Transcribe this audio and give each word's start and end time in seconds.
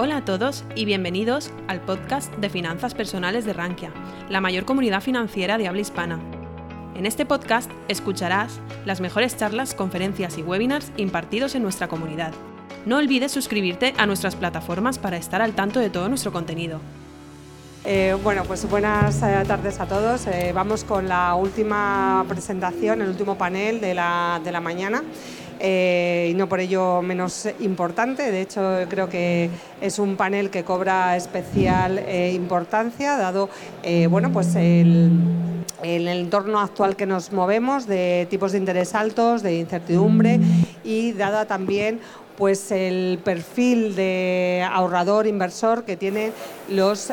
Hola 0.00 0.18
a 0.18 0.24
todos 0.24 0.62
y 0.76 0.84
bienvenidos 0.84 1.50
al 1.66 1.80
podcast 1.80 2.32
de 2.36 2.48
finanzas 2.48 2.94
personales 2.94 3.44
de 3.44 3.52
Rankia, 3.52 3.90
la 4.28 4.40
mayor 4.40 4.64
comunidad 4.64 5.00
financiera 5.00 5.58
de 5.58 5.66
habla 5.66 5.80
hispana. 5.80 6.20
En 6.94 7.04
este 7.04 7.26
podcast 7.26 7.68
escucharás 7.88 8.60
las 8.86 9.00
mejores 9.00 9.36
charlas, 9.36 9.74
conferencias 9.74 10.38
y 10.38 10.42
webinars 10.42 10.92
impartidos 10.98 11.56
en 11.56 11.64
nuestra 11.64 11.88
comunidad. 11.88 12.32
No 12.86 12.98
olvides 12.98 13.32
suscribirte 13.32 13.92
a 13.98 14.06
nuestras 14.06 14.36
plataformas 14.36 15.00
para 15.00 15.16
estar 15.16 15.42
al 15.42 15.54
tanto 15.54 15.80
de 15.80 15.90
todo 15.90 16.08
nuestro 16.08 16.32
contenido. 16.32 16.78
Eh, 17.84 18.16
bueno, 18.22 18.44
pues 18.44 18.70
buenas 18.70 19.20
eh, 19.24 19.42
tardes 19.48 19.80
a 19.80 19.86
todos. 19.86 20.28
Eh, 20.28 20.52
vamos 20.54 20.84
con 20.84 21.08
la 21.08 21.34
última 21.34 22.24
presentación, 22.28 23.02
el 23.02 23.08
último 23.08 23.36
panel 23.36 23.80
de 23.80 23.94
la, 23.94 24.40
de 24.44 24.52
la 24.52 24.60
mañana. 24.60 25.02
Eh, 25.60 26.28
y 26.30 26.34
no 26.34 26.48
por 26.48 26.60
ello 26.60 27.02
menos 27.02 27.48
importante. 27.60 28.30
De 28.30 28.40
hecho, 28.40 28.78
creo 28.88 29.08
que 29.08 29.50
es 29.80 29.98
un 29.98 30.16
panel 30.16 30.50
que 30.50 30.64
cobra 30.64 31.16
especial 31.16 31.98
eh, 31.98 32.32
importancia, 32.34 33.16
dado 33.16 33.48
eh, 33.82 34.06
bueno, 34.06 34.32
pues 34.32 34.54
el, 34.54 35.10
el 35.82 36.08
entorno 36.08 36.60
actual 36.60 36.96
que 36.96 37.06
nos 37.06 37.32
movemos, 37.32 37.86
de 37.86 38.26
tipos 38.30 38.52
de 38.52 38.58
interés 38.58 38.94
altos, 38.94 39.42
de 39.42 39.58
incertidumbre 39.58 40.40
y 40.84 41.12
dada 41.12 41.46
también 41.46 42.00
pues 42.36 42.70
el 42.70 43.18
perfil 43.24 43.96
de 43.96 44.64
ahorrador 44.70 45.26
inversor 45.26 45.84
que 45.84 45.96
tienen 45.96 46.32
los 46.68 47.10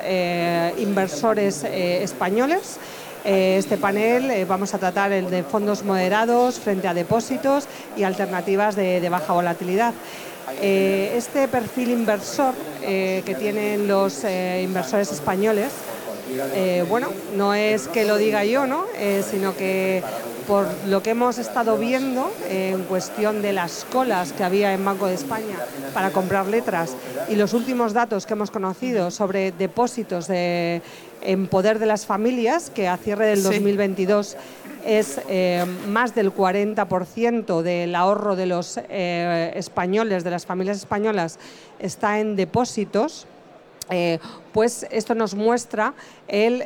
inversores 0.78 1.64
españoles. 1.64 2.78
Eh, 3.26 3.56
este 3.58 3.78
panel 3.78 4.30
eh, 4.30 4.46
vamos 4.46 4.76
a 4.76 4.78
tratar 4.78 5.12
el 5.12 5.32
de 5.32 5.42
fondos 5.42 5.84
moderados 5.84 6.60
frente 6.60 6.88
a 6.88 6.94
depósitos 6.94 7.66
y 7.98 8.04
alternativas 8.04 8.76
de, 8.76 9.10
baja 9.10 9.34
volatilidad. 9.34 9.96
Eh, 10.62 11.14
este 11.18 11.48
perfil 11.48 11.90
inversor 11.90 12.54
que 12.82 13.36
tienen 13.40 13.88
los 13.88 14.24
inversores 14.62 15.12
españoles, 15.12 15.72
bueno, 16.88 17.08
no 17.36 17.56
es 17.56 17.88
que 17.88 18.06
lo 18.06 18.18
diga 18.18 18.46
yo, 18.46 18.68
¿no? 18.68 18.86
sino 19.32 19.56
que 19.58 20.04
por 20.48 20.68
lo 20.88 21.02
que 21.02 21.10
hemos 21.10 21.40
estado 21.40 21.78
viendo 21.78 22.32
en 22.48 22.84
cuestión 22.84 23.42
de 23.42 23.54
las 23.54 23.86
colas 23.92 24.34
que 24.34 24.44
había 24.44 24.72
en 24.74 24.86
Banco 24.86 25.08
de 25.08 25.16
España 25.16 25.56
para 25.96 26.12
comprar 26.12 26.46
letras 26.46 26.96
y 27.28 27.36
los 27.36 27.54
últimos 27.54 27.94
datos 27.94 28.28
que 28.28 28.34
hemos 28.34 28.52
conocido 28.52 29.10
sobre 29.10 29.52
depósitos 29.52 30.28
de, 30.28 30.84
en 31.26 31.48
poder 31.48 31.80
de 31.80 31.86
las 31.86 32.06
familias, 32.06 32.70
que 32.70 32.88
a 32.88 32.98
cierre 32.98 33.26
del 33.26 33.44
2022 33.44 34.38
es 34.86 35.20
eh, 35.28 35.66
más 35.88 36.14
del 36.14 36.34
40% 36.34 37.62
del 37.64 37.96
ahorro 37.96 38.36
de 38.36 38.46
los 38.46 38.80
eh, 38.90 39.52
españoles, 39.56 40.24
de 40.24 40.30
las 40.30 40.46
familias 40.46 40.78
españolas, 40.78 41.40
está 41.80 42.20
en 42.20 42.36
depósitos. 42.36 43.28
Eh, 43.92 44.18
pues 44.52 44.88
esto 44.90 45.14
nos 45.14 45.36
muestra 45.36 45.94
el 46.28 46.64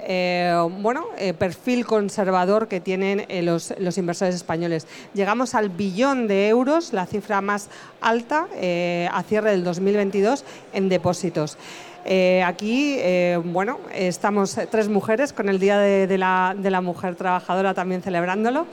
bueno, 0.80 1.07
perfil 1.37 1.85
conservador 1.85 2.69
que 2.69 2.80
tienen 2.80 3.25
los, 3.45 3.73
los, 3.77 3.97
inversores 3.97 4.35
españoles. 4.35 4.87
Llegamos 5.13 5.53
al 5.53 5.67
billón 5.67 6.27
de 6.27 6.47
euros, 6.47 6.93
la 6.93 7.05
cifra 7.07 7.41
más 7.41 7.67
alta 7.99 8.47
a 9.11 9.23
cierre 9.23 9.52
del 9.52 9.65
2022 9.65 10.45
en 10.71 10.87
depósitos. 10.87 11.57
Eh, 12.05 12.44
aquí, 12.44 12.95
eh, 13.00 13.39
bueno, 13.44 13.80
estamos 13.94 14.58
tres 14.72 14.88
mujeres 14.89 15.33
con 15.33 15.50
el 15.50 15.59
Día 15.59 15.78
de, 15.78 16.17
la, 16.17 16.81
Mujer 16.81 17.16
Trabajadora 17.16 17.73
también 17.73 18.02
celebrándolo 18.02 18.66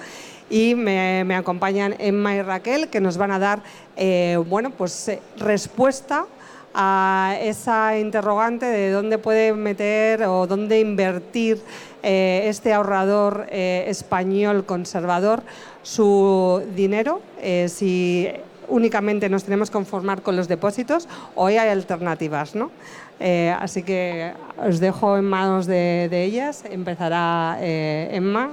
y 0.48 0.74
me, 0.74 1.34
acompañan 1.34 1.96
Emma 1.98 2.34
y 2.34 2.42
Raquel 2.42 2.88
que 2.88 3.00
nos 3.00 3.16
van 3.16 3.32
a 3.32 3.38
dar, 3.38 3.60
eh, 3.96 4.38
bueno, 4.48 4.70
pues 4.70 5.10
respuesta 5.38 6.26
a 6.72 7.36
esa 7.40 7.98
interrogante 7.98 8.66
de 8.66 8.90
dónde 8.90 9.18
puede 9.18 9.52
meter 9.54 10.22
o 10.24 10.46
dónde 10.46 10.78
invertir 10.78 11.60
este 12.02 12.72
ahorrador 12.72 13.46
español 13.50 14.64
conservador 14.64 15.42
su 15.82 16.62
dinero, 16.76 17.20
si 17.66 18.28
únicamente 18.68 19.28
nos 19.28 19.44
tenemos 19.44 19.70
que 19.70 19.74
conformar 19.74 20.22
con 20.22 20.36
los 20.36 20.48
depósitos 20.48 21.08
o 21.34 21.46
hay 21.46 21.56
alternativas, 21.56 22.54
¿no? 22.54 22.70
Eh, 23.18 23.54
así 23.58 23.82
que 23.82 24.32
os 24.58 24.78
dejo 24.78 25.16
en 25.16 25.24
manos 25.24 25.66
de, 25.66 26.08
ellas. 26.12 26.64
Empezará 26.68 27.58
eh, 27.60 28.08
Emma 28.12 28.52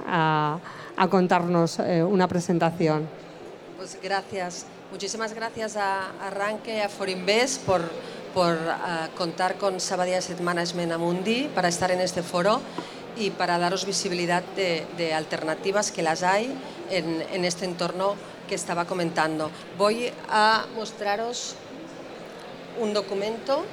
a, 0.96 1.08
contarnos 1.08 1.78
eh, 1.78 2.02
una 2.02 2.28
presentación. 2.28 3.06
Pues 3.76 3.98
gracias. 4.02 4.66
Muchísimas 4.90 5.34
gracias 5.34 5.76
a 5.76 6.12
Arranque 6.24 6.76
y 6.76 6.80
a 6.80 6.88
Forinvest 6.88 7.62
por, 7.64 7.82
por 8.32 8.56
contar 9.16 9.56
con 9.56 9.80
Sabadell 9.80 10.18
Asset 10.18 10.40
Management 10.40 10.92
Amundi 10.92 11.50
para 11.52 11.66
estar 11.68 11.90
en 11.90 12.00
este 12.00 12.22
foro 12.22 12.60
y 13.16 13.30
para 13.30 13.58
daros 13.58 13.86
visibilidad 13.86 14.44
de, 14.54 15.14
alternativas 15.14 15.90
que 15.90 16.02
las 16.02 16.22
hay 16.22 16.56
en, 16.90 17.24
en 17.32 17.44
este 17.44 17.64
entorno 17.64 18.14
que 18.48 18.54
estaba 18.54 18.84
comentando. 18.84 19.50
Voy 19.76 20.12
a 20.30 20.64
mostraros 20.76 21.56
un 22.80 22.92
documento 22.92 23.64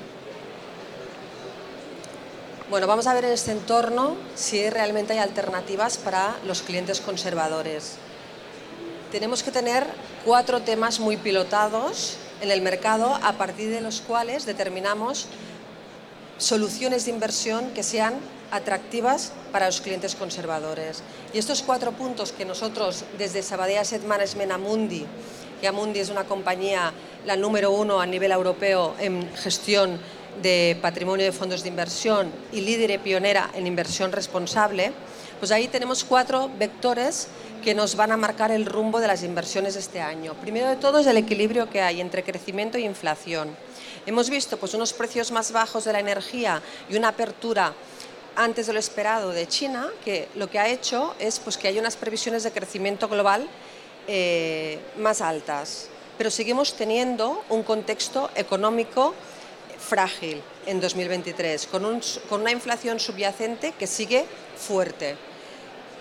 bueno, 2.71 2.87
vamos 2.87 3.05
a 3.05 3.13
ver 3.13 3.25
en 3.25 3.33
este 3.33 3.51
entorno 3.51 4.15
si 4.33 4.69
realmente 4.69 5.11
hay 5.11 5.19
alternativas 5.19 5.97
para 5.97 6.37
los 6.47 6.61
clientes 6.61 7.01
conservadores. 7.01 7.97
Tenemos 9.11 9.43
que 9.43 9.51
tener 9.51 9.85
cuatro 10.23 10.61
temas 10.61 11.01
muy 11.01 11.17
pilotados 11.17 12.15
en 12.39 12.49
el 12.49 12.61
mercado 12.61 13.19
a 13.23 13.33
partir 13.33 13.71
de 13.71 13.81
los 13.81 13.99
cuales 13.99 14.45
determinamos 14.45 15.25
soluciones 16.37 17.03
de 17.03 17.11
inversión 17.11 17.71
que 17.71 17.83
sean 17.83 18.13
atractivas 18.51 19.33
para 19.51 19.65
los 19.65 19.81
clientes 19.81 20.15
conservadores. 20.15 21.03
Y 21.33 21.39
estos 21.39 21.63
cuatro 21.63 21.91
puntos 21.91 22.31
que 22.31 22.45
nosotros 22.45 23.03
desde 23.17 23.43
Sabadell 23.43 23.79
Asset 23.79 24.05
Management 24.05 24.53
Amundi, 24.53 25.05
que 25.59 25.67
Amundi 25.67 25.99
es 25.99 26.09
una 26.09 26.23
compañía 26.23 26.93
la 27.25 27.35
número 27.35 27.71
uno 27.71 27.99
a 27.99 28.05
nivel 28.05 28.31
europeo 28.31 28.95
en 28.97 29.29
gestión 29.35 29.99
de 30.41 30.77
patrimonio 30.81 31.25
de 31.25 31.31
fondos 31.31 31.63
de 31.63 31.69
inversión 31.69 32.31
y 32.51 32.61
líder 32.61 32.91
y 32.91 32.97
pionera 32.97 33.49
en 33.53 33.67
inversión 33.67 34.11
responsable, 34.11 34.91
pues 35.39 35.51
ahí 35.51 35.67
tenemos 35.67 36.03
cuatro 36.03 36.51
vectores 36.59 37.27
que 37.63 37.73
nos 37.73 37.95
van 37.95 38.11
a 38.11 38.17
marcar 38.17 38.51
el 38.51 38.65
rumbo 38.65 38.99
de 38.99 39.07
las 39.07 39.23
inversiones 39.23 39.75
este 39.75 40.01
año. 40.01 40.33
Primero 40.35 40.67
de 40.67 40.75
todo 40.75 40.99
es 40.99 41.07
el 41.07 41.17
equilibrio 41.17 41.69
que 41.69 41.81
hay 41.81 42.01
entre 42.01 42.23
crecimiento 42.23 42.77
e 42.77 42.81
inflación. 42.81 43.55
Hemos 44.05 44.29
visto 44.29 44.57
pues, 44.57 44.73
unos 44.73 44.93
precios 44.93 45.31
más 45.31 45.51
bajos 45.51 45.83
de 45.85 45.93
la 45.93 45.99
energía 45.99 46.61
y 46.89 46.95
una 46.95 47.09
apertura 47.09 47.73
antes 48.35 48.67
de 48.67 48.73
lo 48.73 48.79
esperado 48.79 49.29
de 49.31 49.47
China, 49.47 49.89
que 50.03 50.27
lo 50.35 50.49
que 50.49 50.59
ha 50.59 50.67
hecho 50.67 51.15
es 51.19 51.39
pues, 51.39 51.57
que 51.57 51.67
hay 51.67 51.77
unas 51.77 51.95
previsiones 51.95 52.43
de 52.43 52.51
crecimiento 52.51 53.07
global 53.07 53.47
eh, 54.07 54.79
más 54.97 55.21
altas. 55.21 55.87
Pero 56.17 56.31
seguimos 56.31 56.75
teniendo 56.75 57.43
un 57.49 57.63
contexto 57.63 58.29
económico 58.35 59.13
frágil 59.81 60.41
en 60.65 60.79
2023, 60.79 61.67
con, 61.67 62.01
una 62.31 62.51
inflación 62.51 62.99
subyacente 62.99 63.73
que 63.73 63.87
sigue 63.87 64.25
fuerte. 64.55 65.17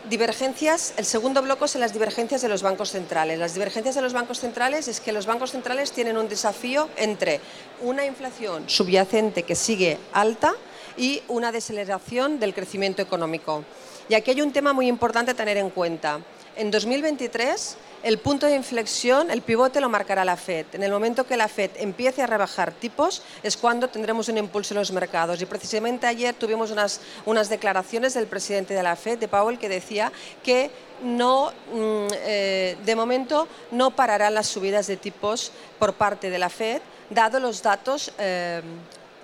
Divergencias, 0.09 0.95
el 0.97 1.05
segundo 1.05 1.43
bloque 1.43 1.69
son 1.69 1.81
las 1.81 1.93
divergencias 1.93 2.41
de 2.41 2.49
los 2.49 2.63
bancos 2.63 2.91
centrales. 2.91 3.39
Las 3.39 3.55
divergencias 3.55 3.95
de 3.95 4.03
los 4.03 4.13
bancos 4.13 4.41
centrales 4.41 4.89
es 4.89 5.01
que 5.01 5.13
los 5.13 5.27
bancos 5.27 5.51
centrales 5.51 5.93
tienen 5.93 6.17
un 6.17 6.29
desafío 6.29 6.89
entre 6.97 7.41
una 7.83 8.07
inflación 8.07 8.65
subyacente 8.69 9.43
que 9.43 9.55
sigue 9.55 9.99
alta 10.13 10.55
y 10.97 11.23
una 11.29 11.53
desaceleración 11.53 12.41
del 12.41 12.55
crecimiento 12.55 13.03
económico. 13.03 13.65
Y 14.09 14.15
aquí 14.15 14.31
hay 14.31 14.41
un 14.41 14.53
tema 14.53 14.73
muy 14.73 14.89
importante 14.89 15.33
a 15.33 15.35
tener 15.35 15.57
en 15.57 15.71
cuenta. 15.71 16.21
En 16.57 16.71
2023 16.71 17.77
el 18.03 18.19
punto 18.19 18.47
de 18.47 18.55
inflexión, 18.55 19.31
el 19.31 19.43
pivote 19.43 19.79
lo 19.81 19.91
marcará 19.91 20.25
la 20.25 20.39
Fed. 20.39 20.67
En 20.73 20.83
el 20.83 20.91
momento 20.91 21.27
que 21.27 21.37
la 21.37 21.49
Fed 21.49 21.71
empiece 21.77 22.23
a 22.23 22.27
rebajar 22.27 22.73
tipos 22.73 23.23
es 23.43 23.59
cuando 23.59 23.89
tendremos 23.89 24.29
un 24.31 24.39
impulso 24.39 24.73
en 24.73 24.79
los 24.79 24.91
mercados. 24.91 25.41
Y 25.43 25.47
precisamente 25.47 26.07
ayer 26.07 26.35
tuvimos 26.35 26.71
unas, 26.71 27.01
unas 27.27 27.51
declaraciones 27.51 28.15
del 28.15 28.27
presidente 28.27 28.73
de 28.73 28.83
la 28.83 28.97
Fed, 28.97 29.19
de 29.19 29.29
Powell, 29.29 29.59
que 29.59 29.69
decía 29.69 30.13
que 30.43 30.71
no, 31.03 31.53
mm, 31.73 32.07
eh, 32.25 32.77
de 32.85 32.97
momento 32.97 33.47
no 33.71 33.91
pararán 33.91 34.33
las 34.33 34.47
subidas 34.47 34.87
de 34.87 34.97
tipos 34.97 35.53
por 35.79 35.93
parte 35.93 36.31
de 36.31 36.39
la 36.39 36.49
Fed, 36.49 36.81
dado 37.11 37.39
los 37.39 37.63
datos 37.63 38.13
eh, 38.19 38.63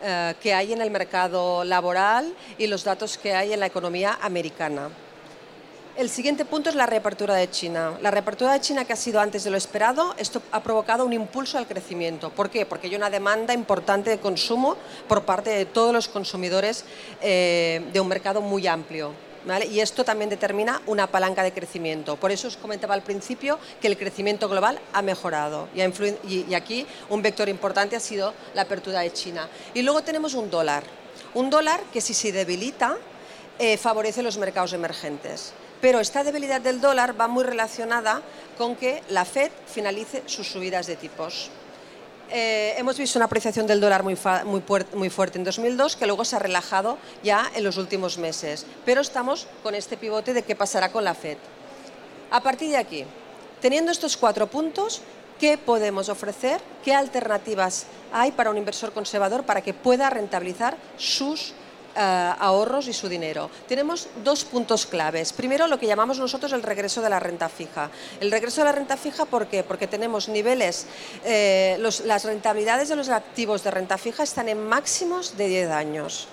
eh, 0.03 0.35
que 0.43 0.53
hay 0.53 0.75
en 0.75 0.83
el 0.83 0.91
mercado 0.91 1.65
laboral 1.65 2.35
y 2.59 2.67
los 2.67 2.85
datos 2.85 3.17
que 3.17 3.35
hay 3.35 3.55
en 3.55 3.61
la 3.61 3.67
economía 3.67 4.19
americana. 4.21 4.91
El 5.97 6.11
siguiente 6.11 6.45
punto 6.45 6.69
es 6.69 6.77
la 6.77 6.85
reapertura 6.85 7.35
de 7.37 7.49
China. 7.49 7.97
La 8.03 8.11
reapertura 8.11 8.53
de 8.53 8.61
China 8.61 8.85
que 8.85 8.93
ha 8.93 8.97
sido 8.97 9.19
antes 9.19 9.45
de 9.45 9.51
lo 9.51 9.57
esperado, 9.57 10.15
esto 10.19 10.43
ha 10.53 10.63
provocado 10.63 11.07
un 11.07 11.15
impulso 11.15 11.57
al 11.57 11.67
crecimiento. 11.67 12.29
¿Por 12.29 12.51
qué? 12.51 12.67
Porque 12.67 12.89
hay 12.89 12.97
una 12.97 13.09
demanda 13.09 13.55
importante 13.55 14.11
de 14.11 14.19
consumo 14.19 14.77
por 15.09 15.25
parte 15.25 15.49
de 15.49 15.65
todos 15.65 15.95
los 15.95 16.09
consumidores 16.09 16.85
eh, 17.23 17.83
de 17.95 18.01
un 18.01 18.09
mercado 18.09 18.43
muy 18.43 18.67
amplio. 18.67 19.13
Y 19.71 19.81
esto 19.81 20.05
también 20.05 20.29
determina 20.29 20.83
una 20.87 21.07
palanca 21.07 21.43
de 21.43 21.53
crecimiento. 21.53 22.17
Por 22.17 22.31
eso 22.31 22.49
os 22.49 22.59
comentaba 22.59 22.93
al 22.93 23.03
principio 23.03 23.59
que 23.81 23.87
el 23.87 23.97
crecimiento 23.97 24.51
global 24.51 24.79
ha 24.93 25.01
mejorado 25.01 25.69
y, 25.75 26.45
y 26.47 26.55
aquí 26.55 26.87
un 27.09 27.23
vector 27.23 27.49
importante 27.49 27.97
ha 27.97 28.01
sido 28.01 28.35
la 28.53 28.63
apertura 28.63 29.01
de 29.01 29.15
China. 29.15 29.49
Y 29.73 29.81
luego 29.81 30.03
tenemos 30.03 30.35
un 30.35 30.51
dólar. 30.51 30.83
Un 31.33 31.49
dólar 31.49 31.81
que 31.91 32.03
si 32.03 32.13
se 32.13 32.33
debilita 32.33 32.99
eh, 33.59 33.79
favorece 33.79 34.23
los 34.23 34.37
mercados 34.37 34.75
emergentes. 34.75 35.55
Pero 35.81 36.01
esta 36.01 36.25
debilidad 36.25 36.61
del 36.61 36.81
dólar 36.81 37.19
va 37.21 37.29
muy 37.29 37.45
relacionada 37.45 38.23
con 38.57 38.77
que 38.77 39.03
la 39.09 39.25
Fed 39.25 39.51
finalice 39.67 40.23
sus 40.27 40.49
subidas 40.49 40.87
de 40.87 40.97
tipos. 40.97 41.51
Eh, 42.31 42.75
hemos 42.77 42.99
visto 42.99 43.19
una 43.19 43.27
apreciación 43.27 43.69
del 43.69 43.81
dólar 43.81 44.03
muy, 44.03 44.19
muy, 44.95 45.11
fuerte 45.11 45.39
en 45.39 45.45
2002 45.45 45.95
que 45.95 46.07
luego 46.07 46.25
se 46.25 46.35
ha 46.35 46.41
relajado 46.41 46.99
ya 47.23 47.51
en 47.55 47.63
los 47.63 47.77
últimos 47.77 48.19
meses. 48.19 48.67
Pero 48.85 49.01
estamos 49.01 49.47
con 49.63 49.75
este 49.75 49.97
pivote 49.97 50.35
de 50.35 50.43
qué 50.43 50.57
pasará 50.57 50.91
con 50.91 51.05
la 51.05 51.15
Fed. 51.15 51.37
A 52.31 52.41
partir 52.41 52.71
de 52.71 52.79
aquí, 52.79 53.05
teniendo 53.61 53.93
estos 53.93 54.17
cuatro 54.17 54.49
puntos, 54.49 55.03
¿qué 55.39 55.57
podemos 55.57 56.09
ofrecer? 56.09 56.61
¿Qué 56.85 56.93
alternativas 56.95 57.87
hay 58.13 58.33
para 58.33 58.51
un 58.51 58.57
inversor 58.57 58.93
conservador 58.93 59.45
para 59.45 59.61
que 59.61 59.75
pueda 59.75 60.11
rentabilizar 60.11 60.77
sus 60.97 61.55
ahorros 61.97 62.89
y 62.89 62.93
su 62.93 63.09
dinero. 63.09 63.51
Tenemos 63.69 64.09
dos 64.23 64.45
puntos 64.45 64.87
claves. 64.87 65.33
Primero, 65.33 65.67
lo 65.67 65.79
que 65.79 65.87
llamamos 65.87 66.19
nosotros 66.19 66.53
el 66.53 66.63
regreso 66.63 67.03
de 67.03 67.11
la 67.11 67.21
renta 67.21 67.49
fija. 67.49 67.91
El 68.21 68.31
regreso 68.31 68.61
de 68.61 68.67
la 68.67 68.73
renta 68.73 68.97
fija, 68.97 69.25
¿por 69.25 69.47
qué? 69.47 69.63
Porque 69.63 69.87
tenemos 69.87 70.29
niveles, 70.29 70.87
eh, 71.25 71.79
las 71.79 72.25
rentabilidades 72.25 72.89
de 72.89 72.97
los 72.97 73.09
activos 73.09 73.65
de 73.65 73.71
renta 73.71 73.99
fija 73.99 74.23
están 74.23 74.49
en 74.49 74.67
máximos 74.67 75.37
de 75.37 75.49
10 75.49 75.71
años. 75.71 76.29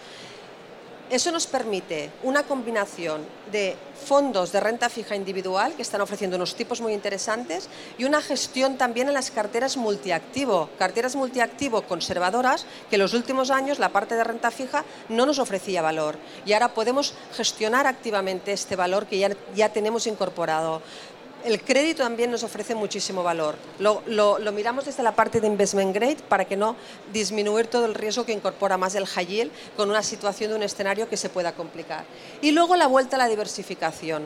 Eso 1.14 1.32
nos 1.32 1.46
permite 1.46 2.10
una 2.24 2.42
combinación 2.42 3.22
de 3.52 3.78
fondos 4.04 4.52
de 4.52 4.60
renta 4.60 4.90
fija 4.90 5.16
individual 5.16 5.76
que 5.76 5.84
están 5.84 6.02
ofreciendo 6.02 6.38
unos 6.38 6.56
tipos 6.56 6.82
muy 6.82 6.92
interesantes 6.92 7.70
y 8.00 8.06
una 8.06 8.20
gestión 8.20 8.80
también 8.80 9.10
en 9.10 9.14
las 9.14 9.30
carteras 9.30 9.78
multiactivo, 9.78 10.72
carteras 10.80 11.16
multiactivo 11.16 11.84
conservadoras 11.84 12.66
que 12.90 12.96
en 12.96 13.04
los 13.04 13.14
últimos 13.14 13.52
años 13.52 13.78
la 13.78 13.90
parte 13.90 14.16
de 14.16 14.24
renta 14.24 14.50
fija 14.50 14.86
no 15.08 15.28
nos 15.28 15.38
ofrecía 15.38 15.84
valor 15.84 16.18
y 16.48 16.54
ahora 16.54 16.74
podemos 16.74 17.14
gestionar 17.38 17.86
activamente 17.86 18.52
este 18.52 18.76
valor 18.76 19.06
que 19.06 19.20
ya, 19.20 19.30
ya 19.54 19.70
tenemos 19.70 20.08
incorporado. 20.08 20.82
El 21.44 21.62
crédito 21.62 22.04
también 22.04 22.32
nos 22.32 22.44
ofrece 22.44 22.74
muchísimo 22.74 23.22
valor. 23.22 23.56
Lo, 23.80 24.02
miramos 24.54 24.86
desde 24.86 25.04
la 25.04 25.14
parte 25.14 25.42
de 25.42 25.48
investment 25.48 25.94
grade 25.94 26.18
para 26.30 26.46
que 26.46 26.56
no 26.56 26.78
disminuir 27.12 27.68
todo 27.68 27.86
el 27.86 27.96
riesgo 27.96 28.26
que 28.26 28.32
incorpora 28.32 28.78
más 28.78 28.96
el 28.96 29.06
high 29.06 29.52
con 29.76 29.90
una 29.90 30.04
situación 30.04 30.52
de 30.52 30.56
un 30.56 30.64
escenario 30.64 31.10
que 31.10 31.18
se 31.18 31.30
pueda 31.30 31.52
complicar. 31.52 32.06
Y 32.42 32.52
luego 32.52 32.78
la 32.78 32.88
vuelta 32.88 33.18
a 33.18 33.20
la 33.20 33.28
diversificación. 33.28 34.24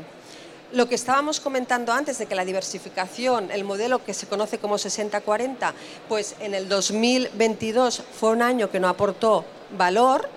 Lo 0.73 0.87
que 0.87 0.95
estábamos 0.95 1.39
comentando 1.39 1.91
antes 1.91 2.19
de 2.19 2.27
que 2.27 2.35
la 2.35 2.45
diversificación, 2.45 3.51
el 3.51 3.63
modelo 3.63 4.03
que 4.03 4.13
se 4.13 4.27
conoce 4.27 4.59
como 4.59 4.75
60-40, 4.75 5.73
pues 6.07 6.35
en 6.39 6.53
el 6.53 6.69
2022 6.69 8.03
fue 8.19 8.29
un 8.31 8.43
año 8.43 8.69
que 8.69 8.79
no 8.79 8.89
aportó 8.89 9.43
valor. 9.71 10.29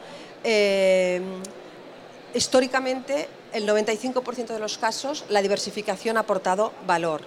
Eh, 0.44 1.20
históricamente 2.32 3.28
el 3.52 3.69
95% 3.69 4.47
de 4.47 4.58
los 4.58 4.79
casos 4.79 5.25
la 5.29 5.43
diversificación 5.43 6.17
ha 6.17 6.20
aportado 6.20 6.73
valor. 6.87 7.23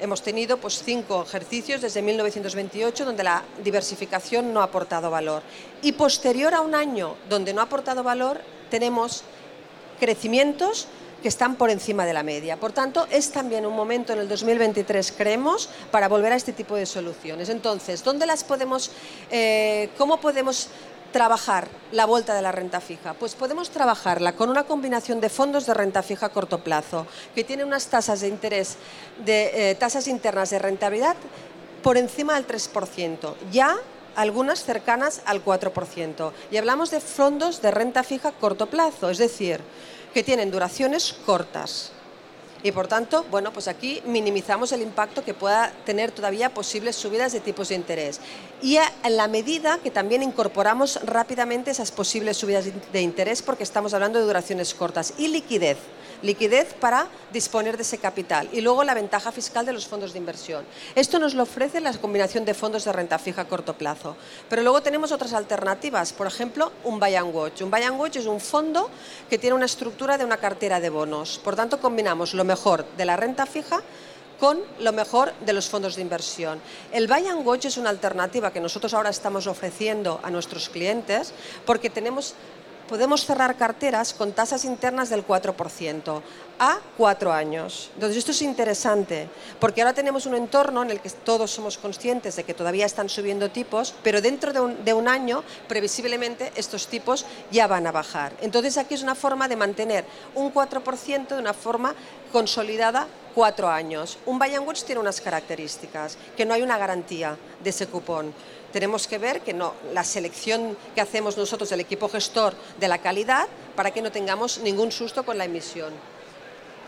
Hemos 0.00 0.22
tenido 0.22 0.56
pues, 0.56 0.82
cinco 0.82 1.22
ejercicios 1.22 1.82
desde 1.82 2.00
1928 2.00 3.04
donde 3.04 3.22
la 3.22 3.42
diversificación 3.62 4.52
no 4.54 4.60
ha 4.60 4.64
aportado 4.64 5.10
valor. 5.10 5.42
Y 5.82 5.92
posterior 5.92 6.54
a 6.54 6.62
un 6.62 6.74
año 6.74 7.16
donde 7.28 7.52
no 7.52 7.60
ha 7.60 7.64
aportado 7.64 8.02
valor, 8.02 8.40
tenemos 8.70 9.24
crecimientos 9.98 10.88
que 11.20 11.28
están 11.28 11.56
por 11.56 11.70
encima 11.70 12.06
de 12.06 12.14
la 12.14 12.22
media. 12.22 12.56
Por 12.56 12.72
tanto, 12.72 13.06
es 13.10 13.30
también 13.30 13.66
un 13.66 13.76
momento 13.76 14.12
en 14.12 14.20
el 14.20 14.28
2023, 14.28 15.12
creemos, 15.12 15.68
para 15.90 16.08
volver 16.08 16.32
a 16.32 16.36
este 16.36 16.52
tipo 16.52 16.76
de 16.76 16.86
soluciones. 16.86 17.48
Entonces, 17.50 18.02
¿dónde 18.02 18.26
las 18.26 18.42
podemos, 18.42 18.90
eh, 19.30 19.90
cómo 19.98 20.18
podemos 20.18 20.68
trabajar 21.12 21.68
la 21.92 22.06
vuelta 22.06 22.34
de 22.34 22.42
la 22.42 22.52
renta 22.52 22.80
fija? 22.80 23.14
Pues 23.14 23.34
podemos 23.34 23.70
trabajarla 23.70 24.34
con 24.34 24.50
una 24.50 24.64
combinación 24.64 25.20
de 25.20 25.28
fondos 25.28 25.66
de 25.66 25.74
renta 25.74 26.02
fija 26.02 26.26
a 26.26 26.28
corto 26.30 26.62
plazo, 26.62 27.06
que 27.34 27.44
tienen 27.44 27.66
unas 27.66 27.86
tasas 27.86 28.20
de 28.20 28.28
interés, 28.28 28.76
de 29.24 29.70
eh, 29.70 29.74
tasas 29.74 30.08
internas 30.08 30.50
de 30.50 30.58
rentabilidad 30.58 31.16
por 31.82 31.96
encima 31.96 32.34
del 32.34 32.46
3%, 32.46 33.34
ya 33.50 33.76
algunas 34.16 34.64
cercanas 34.64 35.22
al 35.24 35.44
4%. 35.44 36.32
Y 36.50 36.56
hablamos 36.56 36.90
de 36.90 37.00
fondos 37.00 37.62
de 37.62 37.70
renta 37.70 38.02
fija 38.02 38.28
a 38.30 38.32
corto 38.32 38.66
plazo, 38.66 39.10
es 39.10 39.18
decir, 39.18 39.60
que 40.12 40.22
tienen 40.22 40.50
duraciones 40.50 41.12
cortas 41.24 41.92
y 42.62 42.72
por 42.72 42.88
tanto, 42.88 43.24
bueno, 43.30 43.52
pues 43.52 43.68
aquí 43.68 44.02
minimizamos 44.04 44.72
el 44.72 44.82
impacto 44.82 45.24
que 45.24 45.34
pueda 45.34 45.72
tener 45.84 46.12
todavía 46.12 46.52
posibles 46.52 46.96
subidas 46.96 47.32
de 47.32 47.40
tipos 47.40 47.68
de 47.68 47.74
interés. 47.74 48.20
Y 48.62 48.76
en 48.76 49.16
la 49.16 49.28
medida 49.28 49.78
que 49.78 49.90
también 49.90 50.22
incorporamos 50.22 51.00
rápidamente 51.04 51.70
esas 51.70 51.90
posibles 51.90 52.36
subidas 52.36 52.66
de 52.92 53.00
interés 53.00 53.42
porque 53.42 53.62
estamos 53.62 53.94
hablando 53.94 54.18
de 54.18 54.26
duraciones 54.26 54.74
cortas 54.74 55.14
y 55.16 55.28
liquidez 55.28 55.78
liquidez 56.22 56.74
para 56.74 57.08
disponer 57.32 57.76
de 57.76 57.82
ese 57.82 57.98
capital 57.98 58.48
y 58.52 58.60
luego 58.60 58.84
la 58.84 58.94
ventaja 58.94 59.32
fiscal 59.32 59.66
de 59.66 59.72
los 59.72 59.86
fondos 59.86 60.12
de 60.12 60.18
inversión. 60.18 60.64
Esto 60.94 61.18
nos 61.18 61.34
lo 61.34 61.44
ofrece 61.44 61.80
la 61.80 61.92
combinación 61.94 62.44
de 62.44 62.54
fondos 62.54 62.84
de 62.84 62.92
renta 62.92 63.18
fija 63.18 63.42
a 63.42 63.48
corto 63.48 63.74
plazo. 63.74 64.16
Pero 64.48 64.62
luego 64.62 64.82
tenemos 64.82 65.12
otras 65.12 65.32
alternativas, 65.32 66.12
por 66.12 66.26
ejemplo, 66.26 66.72
un 66.84 67.00
buy 67.00 67.14
and 67.14 67.34
watch. 67.34 67.62
Un 67.62 67.70
buy 67.70 67.82
and 67.82 67.98
watch 67.98 68.16
es 68.16 68.26
un 68.26 68.40
fondo 68.40 68.90
que 69.28 69.38
tiene 69.38 69.54
una 69.54 69.66
estructura 69.66 70.18
de 70.18 70.24
una 70.24 70.36
cartera 70.36 70.80
de 70.80 70.90
bonos. 70.90 71.38
Por 71.42 71.56
tanto, 71.56 71.80
combinamos 71.80 72.34
lo 72.34 72.44
mejor 72.44 72.84
de 72.96 73.04
la 73.04 73.16
renta 73.16 73.46
fija 73.46 73.82
con 74.40 74.58
lo 74.78 74.92
mejor 74.92 75.34
de 75.44 75.52
los 75.52 75.68
fondos 75.68 75.96
de 75.96 76.02
inversión. 76.02 76.60
El 76.92 77.06
buy 77.06 77.26
and 77.28 77.46
watch 77.46 77.66
es 77.66 77.76
una 77.76 77.90
alternativa 77.90 78.50
que 78.50 78.60
nosotros 78.60 78.94
ahora 78.94 79.10
estamos 79.10 79.46
ofreciendo 79.46 80.18
a 80.22 80.30
nuestros 80.30 80.70
clientes 80.70 81.34
porque 81.66 81.90
tenemos 81.90 82.34
podemos 82.90 83.24
cerrar 83.24 83.54
carteras 83.54 84.12
con 84.12 84.32
tasas 84.32 84.64
internas 84.64 85.10
del 85.10 85.24
4% 85.24 86.22
a 86.58 86.80
cuatro 86.98 87.32
años. 87.32 87.88
Entonces, 87.94 88.18
esto 88.18 88.32
es 88.32 88.42
interesante, 88.42 89.28
porque 89.60 89.80
ahora 89.80 89.94
tenemos 89.94 90.26
un 90.26 90.34
entorno 90.34 90.82
en 90.82 90.90
el 90.90 91.00
que 91.00 91.08
todos 91.08 91.52
somos 91.52 91.78
conscientes 91.78 92.34
de 92.34 92.42
que 92.42 92.52
todavía 92.52 92.84
están 92.84 93.08
subiendo 93.08 93.48
tipos, 93.48 93.94
pero 94.02 94.20
dentro 94.20 94.52
de 94.52 94.92
un, 94.92 95.06
año, 95.08 95.44
previsiblemente, 95.68 96.50
estos 96.56 96.88
tipos 96.88 97.24
ya 97.52 97.68
van 97.68 97.86
a 97.86 97.92
bajar. 97.92 98.32
Entonces, 98.40 98.76
aquí 98.76 98.94
es 98.94 99.04
una 99.04 99.14
forma 99.14 99.46
de 99.46 99.54
mantener 99.54 100.04
un 100.34 100.52
4% 100.52 101.28
de 101.28 101.38
una 101.38 101.54
forma 101.54 101.94
consolidada 102.32 103.06
cuatro 103.36 103.68
años. 103.68 104.18
Un 104.26 104.40
buy 104.40 104.52
and 104.52 104.66
watch 104.66 104.82
tiene 104.82 105.00
unas 105.00 105.20
características, 105.20 106.18
que 106.36 106.44
no 106.44 106.54
hay 106.54 106.62
una 106.62 106.76
garantía 106.76 107.36
de 107.62 107.70
ese 107.70 107.86
cupón 107.86 108.34
tenemos 108.72 109.06
que 109.06 109.18
ver 109.18 109.40
que 109.40 109.52
no, 109.52 109.74
la 109.92 110.04
selección 110.04 110.76
que 110.94 111.00
hacemos 111.00 111.36
nosotros, 111.36 111.70
el 111.72 111.80
equipo 111.80 112.08
gestor 112.08 112.54
de 112.78 112.88
la 112.88 112.98
calidad, 112.98 113.48
para 113.76 113.90
que 113.90 114.02
no 114.02 114.12
tengamos 114.12 114.58
ningún 114.58 114.92
susto 114.92 115.24
con 115.24 115.38
la 115.38 115.44
emisión. 115.44 115.92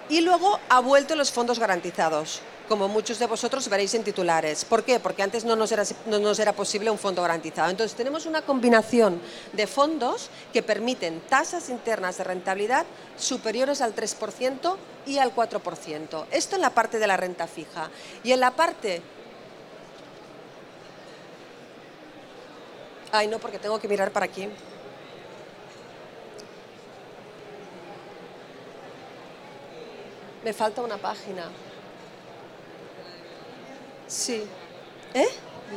Y 0.09 0.21
luego 0.21 0.59
ha 0.69 0.81
vuelto 0.81 1.15
los 1.17 1.33
fondos 1.33 1.59
garantizados, 1.59 2.41
como 2.69 2.89
muchos 2.89 3.19
de 3.19 3.27
vosotros 3.27 3.69
veréis 3.69 3.95
en 3.95 4.05
titulares. 4.05 4.65
¿Por 4.65 4.85
qué? 4.85 5.01
Porque 5.01 5.23
antes 5.23 5.45
no 5.45 5.57
nos 5.57 5.73
era, 5.73 5.85
no 6.07 6.19
nos 6.19 6.39
era 6.39 6.53
posible 6.53 6.91
un 6.91 6.99
fondo 6.99 7.23
garantizado. 7.23 7.71
Entonces 7.71 7.97
tenemos 7.97 8.27
una 8.27 8.43
combinación 8.43 9.21
de 9.53 9.67
fondos 9.67 10.29
que 10.53 10.63
permiten 10.63 11.21
tasas 11.29 11.69
internas 11.71 12.19
de 12.19 12.25
rentabilidad 12.25 12.85
superiores 13.17 13.81
al 13.81 13.95
3% 13.95 14.77
y 15.07 15.19
al 15.19 15.35
4%. 15.35 16.25
Esto 16.31 16.57
en 16.57 16.63
la 16.63 16.71
parte 16.71 16.99
de 16.99 17.07
la 17.07 17.17
renta 17.17 17.47
fija. 17.47 17.91
Y 18.25 18.33
en 18.33 18.41
la 18.41 18.51
parte 18.53 19.03
Ay, 23.13 23.29
no, 23.29 23.39
porque 23.39 23.59
tengo 23.59 23.79
que 23.79 23.89
mirar 23.89 24.11
para 24.11 24.25
aquí. 24.25 24.49
Me 30.43 30.53
falta 30.55 30.81
una 30.81 30.97
página. 30.97 31.45
Sí. 34.09 34.43
¿Eh? 35.13 35.29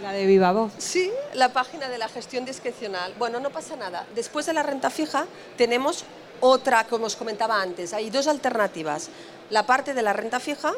La 0.01 0.13
de 0.13 0.25
Viva 0.25 0.53
Voz. 0.53 0.71
Sí, 0.77 1.11
la 1.33 1.51
página 1.51 1.89
de 1.89 1.97
la 1.97 2.07
gestión 2.07 2.45
discrecional. 2.45 3.13
Bueno, 3.19 3.41
no 3.41 3.49
pasa 3.49 3.75
nada. 3.75 4.07
Después 4.15 4.45
de 4.45 4.53
la 4.53 4.63
renta 4.63 4.89
fija 4.89 5.25
tenemos 5.57 6.05
otra, 6.39 6.85
como 6.85 7.05
os 7.05 7.17
comentaba 7.17 7.61
antes. 7.61 7.93
Hay 7.93 8.09
dos 8.09 8.27
alternativas. 8.27 9.09
La 9.49 9.65
parte 9.65 9.93
de 9.93 10.01
la 10.01 10.13
renta 10.13 10.39
fija 10.39 10.73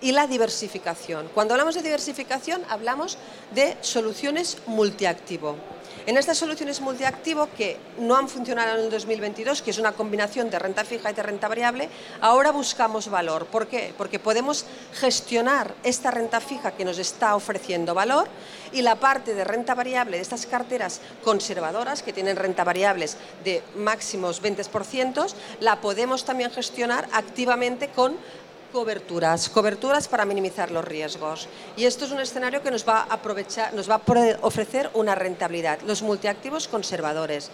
y 0.00 0.12
la 0.12 0.26
diversificación. 0.26 1.28
Cuando 1.34 1.54
hablamos 1.54 1.74
de 1.74 1.82
diversificación 1.82 2.62
hablamos 2.68 3.18
de 3.54 3.76
soluciones 3.80 4.58
multiactivo. 4.66 5.56
En 6.06 6.16
estas 6.16 6.38
soluciones 6.38 6.80
multiactivo 6.80 7.48
que 7.56 7.78
no 7.98 8.14
han 8.14 8.28
funcionado 8.28 8.78
en 8.78 8.84
el 8.84 8.90
2022, 8.92 9.60
que 9.60 9.72
es 9.72 9.78
una 9.78 9.90
combinación 9.90 10.48
de 10.50 10.60
renta 10.60 10.84
fija 10.84 11.10
y 11.10 11.14
de 11.14 11.22
renta 11.24 11.48
variable, 11.48 11.88
ahora 12.20 12.52
buscamos 12.52 13.08
valor. 13.10 13.46
¿Por 13.46 13.66
qué? 13.66 13.92
Porque 13.98 14.20
podemos 14.20 14.66
gestionar 14.94 15.74
esta 15.82 16.12
renta 16.12 16.40
fija 16.40 16.76
que 16.76 16.84
nos 16.84 16.98
está 16.98 17.34
ofreciendo 17.34 17.92
valor 17.92 18.28
y 18.72 18.82
la 18.82 18.94
parte 18.94 19.34
de 19.34 19.42
renta 19.42 19.74
variable 19.74 20.18
de 20.18 20.22
estas 20.22 20.46
carteras 20.46 21.00
conservadoras 21.24 22.04
que 22.04 22.12
tienen 22.12 22.36
renta 22.36 22.62
variables 22.62 23.16
de 23.42 23.64
máximos 23.74 24.40
20%, 24.40 25.34
la 25.58 25.80
podemos 25.80 26.24
también 26.24 26.52
gestionar 26.52 27.08
activamente 27.14 27.88
con 27.88 28.16
coberturas, 28.76 29.48
coberturas 29.48 30.06
para 30.06 30.26
minimizar 30.26 30.70
los 30.70 30.84
riesgos. 30.84 31.48
Y 31.78 31.86
esto 31.86 32.04
es 32.04 32.10
un 32.10 32.20
escenario 32.20 32.62
que 32.62 32.70
nos 32.70 32.86
va 32.86 32.98
a 33.08 33.14
aprovechar, 33.14 33.72
nos 33.72 33.88
va 33.88 33.94
a 33.94 34.02
ofrecer 34.42 34.90
una 34.92 35.14
rentabilidad. 35.14 35.80
Los 35.86 36.02
multiactivos 36.02 36.68
conservadores. 36.68 37.50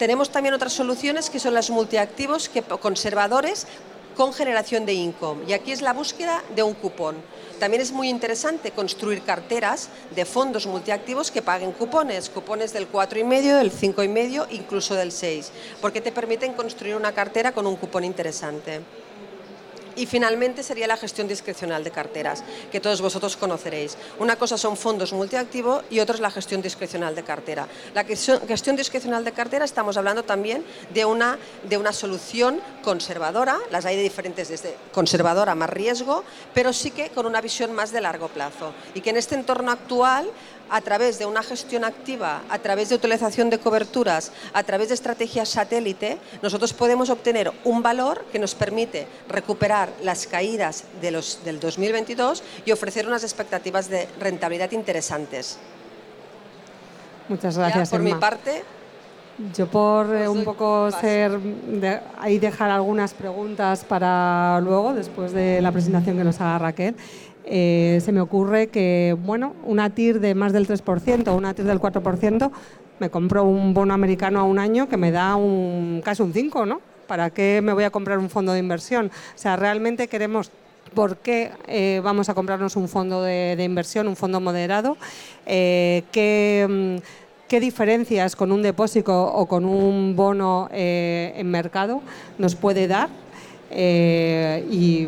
Tenemos 0.00 0.30
también 0.30 0.52
otras 0.52 0.72
soluciones 0.72 1.30
que 1.30 1.38
son 1.38 1.54
los 1.54 1.70
multiactivos 1.70 2.50
conservadores 2.80 3.68
con 4.16 4.32
generación 4.32 4.84
de 4.84 4.94
income. 4.94 5.44
Y 5.46 5.52
aquí 5.52 5.70
es 5.70 5.80
la 5.80 5.92
búsqueda 5.92 6.42
de 6.56 6.64
un 6.64 6.74
cupón. 6.74 7.14
También 7.60 7.80
es 7.80 7.92
muy 7.92 8.08
interesante 8.08 8.72
construir 8.72 9.22
carteras 9.22 9.90
de 10.10 10.24
fondos 10.24 10.66
multiactivos 10.66 11.30
que 11.30 11.42
paguen 11.42 11.70
cupones, 11.70 12.28
cupones 12.28 12.72
del 12.72 12.90
4,5, 12.90 13.58
del 13.58 13.70
5,5, 13.70 14.48
incluso 14.50 14.96
del 14.96 15.12
6, 15.12 15.52
porque 15.80 16.00
te 16.00 16.10
permiten 16.10 16.54
construir 16.54 16.96
una 16.96 17.12
cartera 17.12 17.52
con 17.52 17.64
un 17.64 17.76
cupón 17.76 18.02
interesante. 18.02 18.80
Y 19.96 20.06
finalmente 20.06 20.62
sería 20.62 20.86
la 20.86 20.96
gestión 20.96 21.28
discrecional 21.28 21.84
de 21.84 21.90
carteras, 21.90 22.44
que 22.70 22.80
todos 22.80 23.00
vosotros 23.00 23.36
conoceréis. 23.36 23.96
Una 24.18 24.36
cosa 24.36 24.56
son 24.58 24.76
fondos 24.76 25.12
multiactivo 25.12 25.82
y 25.90 26.00
otra 26.00 26.14
es 26.14 26.20
la 26.20 26.30
gestión 26.30 26.62
discrecional 26.62 27.14
de 27.14 27.22
cartera. 27.22 27.66
La 27.94 28.04
gestión 28.04 28.76
discrecional 28.76 29.24
de 29.24 29.32
cartera 29.32 29.64
estamos 29.64 29.96
hablando 29.96 30.22
también 30.22 30.64
de 30.92 31.04
una, 31.04 31.38
de 31.68 31.76
una 31.76 31.92
solución 31.92 32.60
conservadora, 32.82 33.58
las 33.70 33.84
hay 33.84 33.96
de 33.96 34.02
diferentes 34.02 34.48
desde 34.48 34.76
conservadora 34.92 35.54
más 35.54 35.70
riesgo, 35.70 36.24
pero 36.54 36.72
sí 36.72 36.90
que 36.90 37.10
con 37.10 37.26
una 37.26 37.40
visión 37.40 37.72
más 37.72 37.92
de 37.92 38.00
largo 38.00 38.28
plazo. 38.28 38.72
Y 38.94 39.00
que 39.00 39.10
en 39.10 39.16
este 39.16 39.34
entorno 39.34 39.70
actual 39.70 40.28
a 40.72 40.80
través 40.80 41.18
de 41.18 41.26
una 41.26 41.42
gestión 41.42 41.84
activa, 41.84 42.40
a 42.48 42.58
través 42.58 42.88
de 42.88 42.94
utilización 42.94 43.50
de 43.50 43.58
coberturas, 43.58 44.32
a 44.54 44.62
través 44.62 44.88
de 44.88 44.94
estrategias 44.94 45.50
satélite, 45.50 46.16
nosotros 46.40 46.72
podemos 46.72 47.10
obtener 47.10 47.52
un 47.64 47.82
valor 47.82 48.24
que 48.32 48.38
nos 48.38 48.54
permite 48.54 49.06
recuperar 49.28 49.90
las 50.02 50.26
caídas 50.26 50.84
de 51.02 51.10
los, 51.10 51.44
del 51.44 51.60
2022 51.60 52.42
y 52.64 52.72
ofrecer 52.72 53.06
unas 53.06 53.22
expectativas 53.22 53.90
de 53.90 54.08
rentabilidad 54.18 54.72
interesantes. 54.72 55.58
Muchas 57.28 57.58
gracias. 57.58 57.90
por 57.90 58.00
mi 58.00 58.14
parte. 58.14 58.64
Yo 59.54 59.66
por 59.66 60.14
eh, 60.14 60.28
un 60.28 60.44
poco 60.44 60.90
ser 60.90 61.38
ahí 62.18 62.38
dejar 62.38 62.70
algunas 62.70 63.12
preguntas 63.12 63.84
para 63.84 64.60
luego, 64.60 64.94
después 64.94 65.32
de 65.32 65.60
la 65.60 65.72
presentación 65.72 66.16
que 66.16 66.24
nos 66.24 66.40
haga 66.40 66.58
Raquel. 66.58 66.94
Eh, 67.44 68.00
se 68.04 68.12
me 68.12 68.20
ocurre 68.20 68.68
que, 68.68 69.16
bueno, 69.24 69.54
una 69.64 69.90
TIR 69.90 70.20
de 70.20 70.34
más 70.34 70.52
del 70.52 70.66
3%, 70.66 71.34
una 71.36 71.54
TIR 71.54 71.64
del 71.64 71.80
4%, 71.80 72.50
me 72.98 73.10
compro 73.10 73.44
un 73.44 73.74
bono 73.74 73.94
americano 73.94 74.40
a 74.40 74.44
un 74.44 74.58
año 74.58 74.88
que 74.88 74.96
me 74.96 75.10
da 75.10 75.34
un, 75.36 76.02
casi 76.04 76.22
un 76.22 76.32
5, 76.32 76.66
¿no? 76.66 76.80
¿Para 77.08 77.30
qué 77.30 77.60
me 77.62 77.72
voy 77.72 77.84
a 77.84 77.90
comprar 77.90 78.18
un 78.18 78.30
fondo 78.30 78.52
de 78.52 78.60
inversión? 78.60 79.06
O 79.06 79.38
sea, 79.38 79.56
realmente 79.56 80.06
queremos 80.06 80.50
por 80.94 81.16
qué 81.16 81.50
eh, 81.66 82.00
vamos 82.04 82.28
a 82.28 82.34
comprarnos 82.34 82.76
un 82.76 82.88
fondo 82.88 83.22
de, 83.22 83.56
inversión, 83.64 84.06
un 84.06 84.16
fondo 84.16 84.40
moderado, 84.40 84.96
eh, 85.46 86.04
qué, 86.12 86.66
mm, 86.68 87.48
qué, 87.48 87.60
diferencias 87.60 88.36
con 88.36 88.52
un 88.52 88.62
depósito 88.62 89.24
o 89.24 89.46
con 89.46 89.64
un 89.64 90.14
bono 90.14 90.68
en 90.70 91.50
mercado 91.50 92.02
nos 92.38 92.54
puede 92.54 92.86
dar 92.86 93.08
eh, 93.74 94.66
y, 94.70 95.06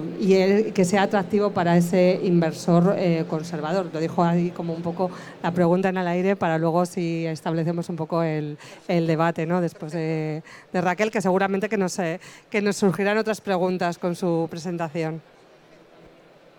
que 0.72 0.84
sea 0.84 1.02
atractivo 1.02 1.50
para 1.50 1.76
ese 1.76 2.20
inversor 2.22 2.94
eh, 2.96 3.24
conservador. 3.28 3.90
Lo 3.92 4.00
dijo 4.00 4.24
ahí 4.24 4.50
como 4.50 4.72
un 4.72 4.82
poco 4.82 5.10
la 5.42 5.50
pregunta 5.50 5.90
en 5.90 5.98
el 5.98 6.06
aire 6.06 6.34
para 6.34 6.58
luego 6.58 6.86
si 6.86 7.26
establecemos 7.26 7.88
un 7.88 7.96
poco 7.96 8.22
el, 8.22 8.56
debate 8.88 9.46
¿no? 9.46 9.60
después 9.60 9.92
de, 9.92 10.42
Raquel, 10.72 11.10
que 11.10 11.20
seguramente 11.20 11.68
que 11.68 11.76
nos, 11.76 11.98
eh, 11.98 12.20
que 12.50 12.62
nos 12.62 12.76
surgirán 12.76 13.18
otras 13.18 13.40
preguntas 13.40 13.98
con 13.98 14.16
su 14.16 14.46
presentación. 14.50 15.20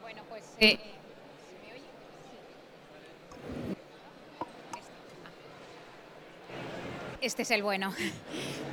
Bueno, 0.04 0.22
pues... 0.30 0.95
Este 7.25 7.41
es 7.41 7.50
el 7.50 7.63
bueno. 7.63 7.91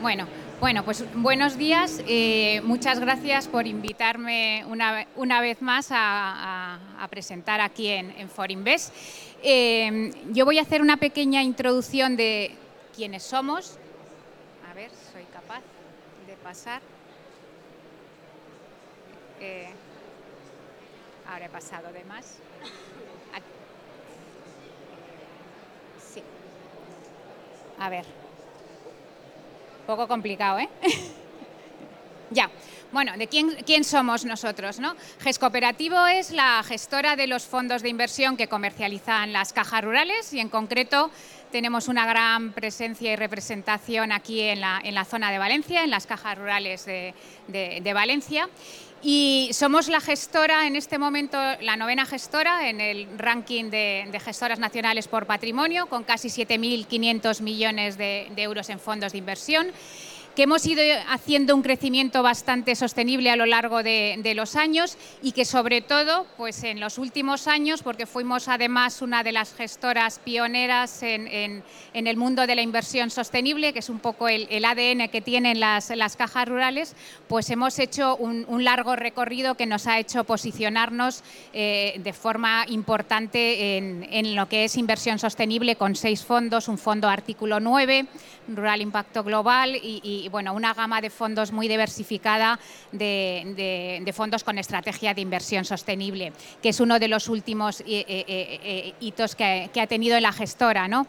Bueno, 0.03 0.27
bueno, 0.61 0.85
pues 0.85 1.05
buenos 1.15 1.57
días. 1.57 2.03
Eh, 2.07 2.61
muchas 2.65 3.01
gracias 3.01 3.49
por 3.49 3.67
invitarme 3.67 4.63
una, 4.67 5.41
vez 5.41 5.63
más 5.63 5.89
a, 5.91 6.79
presentar 7.09 7.63
aquí 7.63 7.89
en, 7.89 8.11
en 8.11 8.29
Forinvest. 8.29 8.93
Eh, 9.43 10.11
yo 10.33 10.45
voy 10.45 10.59
a 10.59 10.63
hacer 10.63 10.83
una 10.83 10.99
pequeña 10.99 11.43
introducción 11.43 12.15
de 12.17 12.55
quiénes 12.95 13.23
somos. 13.23 13.79
A 14.71 14.75
ver, 14.75 14.91
soy 15.13 15.25
capaz 15.33 15.63
de 16.27 16.35
pasar. 16.45 16.83
Eh, 19.41 19.71
ahora 21.27 21.47
he 21.47 21.49
pasado 21.49 21.91
de 21.91 22.05
más. 22.05 22.37
Sí. 26.13 26.23
A 27.79 27.89
ver. 27.89 28.22
Poco 29.87 30.07
complicado, 30.07 30.59
¿eh? 30.59 30.69
ya. 32.31 32.51
Bueno, 32.93 33.17
¿de 33.17 33.27
quién, 33.27 33.57
quién, 33.65 33.85
somos 33.85 34.27
nosotros? 34.27 34.79
¿no? 34.79 34.95
GES 35.21 35.39
Cooperativo 35.39 36.07
es 36.07 36.31
la 36.31 36.63
gestora 36.63 37.17
de 37.17 37.27
los 37.27 37.45
fondos 37.45 37.81
de 37.81 37.89
inversión 37.89 38.37
que 38.37 38.49
comercializan 38.49 39.33
las 39.33 39.55
cajas 39.55 39.83
rurales 39.83 40.31
y 40.35 40.41
en 40.41 40.51
concreto 40.51 41.11
tenemos 41.51 41.89
una 41.89 42.05
gran 42.05 42.53
presencia 42.53 43.13
y 43.13 43.17
representación 43.17 44.13
aquí 44.13 44.43
en 44.43 44.61
la, 44.61 44.79
en 44.85 44.95
la 44.95 45.07
zona 45.07 45.33
de 45.33 45.39
Valencia, 45.39 45.85
en 45.85 45.91
las 45.91 46.07
cajas 46.07 46.37
rurales 46.37 46.85
de, 46.85 47.15
de 47.49 47.93
Valencia. 47.95 48.49
Y 49.05 49.51
somos 49.53 49.89
la 49.89 50.01
gestora, 50.01 50.67
en 50.67 50.77
este 50.77 50.97
momento, 50.97 51.37
la 51.61 51.77
novena 51.77 52.07
gestora 52.07 52.69
en 52.69 52.81
el 52.81 53.09
ranking 53.19 53.69
de, 53.69 54.21
gestoras 54.25 54.61
nacionales 54.61 55.09
por 55.09 55.27
patrimonio, 55.27 55.87
con 55.87 56.05
casi 56.05 56.29
7.500 56.29 57.41
millones 57.41 57.99
de 57.99 58.31
euros 58.37 58.71
en 58.71 58.79
fondos 58.79 59.13
de 59.13 59.19
inversión 59.19 59.73
que 60.35 60.45
hemos 60.45 60.65
ido 60.67 60.83
haciendo 61.09 61.55
un 61.55 61.63
crecimiento 61.63 62.23
bastante 62.23 62.75
sostenible 62.75 63.31
a 63.31 63.37
lo 63.37 63.47
largo 63.47 63.83
de, 63.83 64.33
los 64.35 64.57
años 64.57 64.97
y 65.23 65.33
que 65.33 65.45
sobre 65.45 65.83
todo 65.83 66.27
pues 66.39 66.65
en 66.65 66.81
los 66.81 66.97
últimos 66.97 67.47
años, 67.47 67.83
porque 67.83 68.07
fuimos 68.07 68.49
además 68.49 69.03
una 69.03 69.23
de 69.23 69.33
las 69.33 69.55
gestoras 69.55 70.19
pioneras 70.21 71.03
en, 71.03 71.63
el 71.93 72.17
mundo 72.17 72.47
de 72.47 72.55
la 72.55 72.63
inversión 72.63 73.11
sostenible, 73.11 73.73
que 73.75 73.81
es 73.81 73.91
un 73.91 73.99
poco 73.99 74.29
el, 74.29 74.65
ADN 74.65 75.09
que 75.09 75.21
tienen 75.21 75.61
las, 75.61 75.91
cajas 76.17 76.49
rurales, 76.49 76.97
pues 77.29 77.51
hemos 77.51 77.79
hecho 77.79 78.17
un, 78.17 78.65
largo 78.65 78.97
recorrido 78.97 79.57
que 79.57 79.67
nos 79.67 79.87
ha 79.87 79.99
hecho 79.99 80.25
posicionarnos 80.25 81.25
eh, 81.53 82.01
de 82.03 82.13
forma 82.13 82.65
importante 82.69 83.77
en, 83.77 84.07
en 84.11 84.37
lo 84.37 84.49
que 84.49 84.65
es 84.65 84.77
inversión 84.77 85.19
sostenible 85.19 85.77
con 85.77 85.97
seis 85.97 86.25
fondos, 86.25 86.69
un 86.69 86.79
fondo 86.79 87.09
artículo 87.09 87.61
9, 87.61 88.07
Rural 88.49 88.81
Impacto 88.81 89.23
Global 89.25 89.77
y, 89.77 90.22
bueno, 90.29 90.55
una 90.55 90.75
gama 90.75 91.01
de 91.01 91.11
fondos 91.11 91.53
muy 91.53 91.69
diversificada 91.69 92.59
de, 92.93 94.13
fondos 94.15 94.45
con 94.45 94.59
estrategia 94.59 95.15
de 95.15 95.21
inversión 95.21 95.65
sostenible, 95.65 96.33
que 96.63 96.71
es 96.71 96.81
uno 96.81 96.99
de 96.99 97.09
los 97.09 97.29
últimos 97.29 97.81
eh, 97.81 97.85
eh, 97.87 98.25
eh, 98.29 98.95
hitos 99.01 99.35
que, 99.35 99.71
ha 99.75 99.87
tenido 99.87 100.19
la 100.21 100.33
gestora. 100.33 100.89
¿no? 100.89 101.07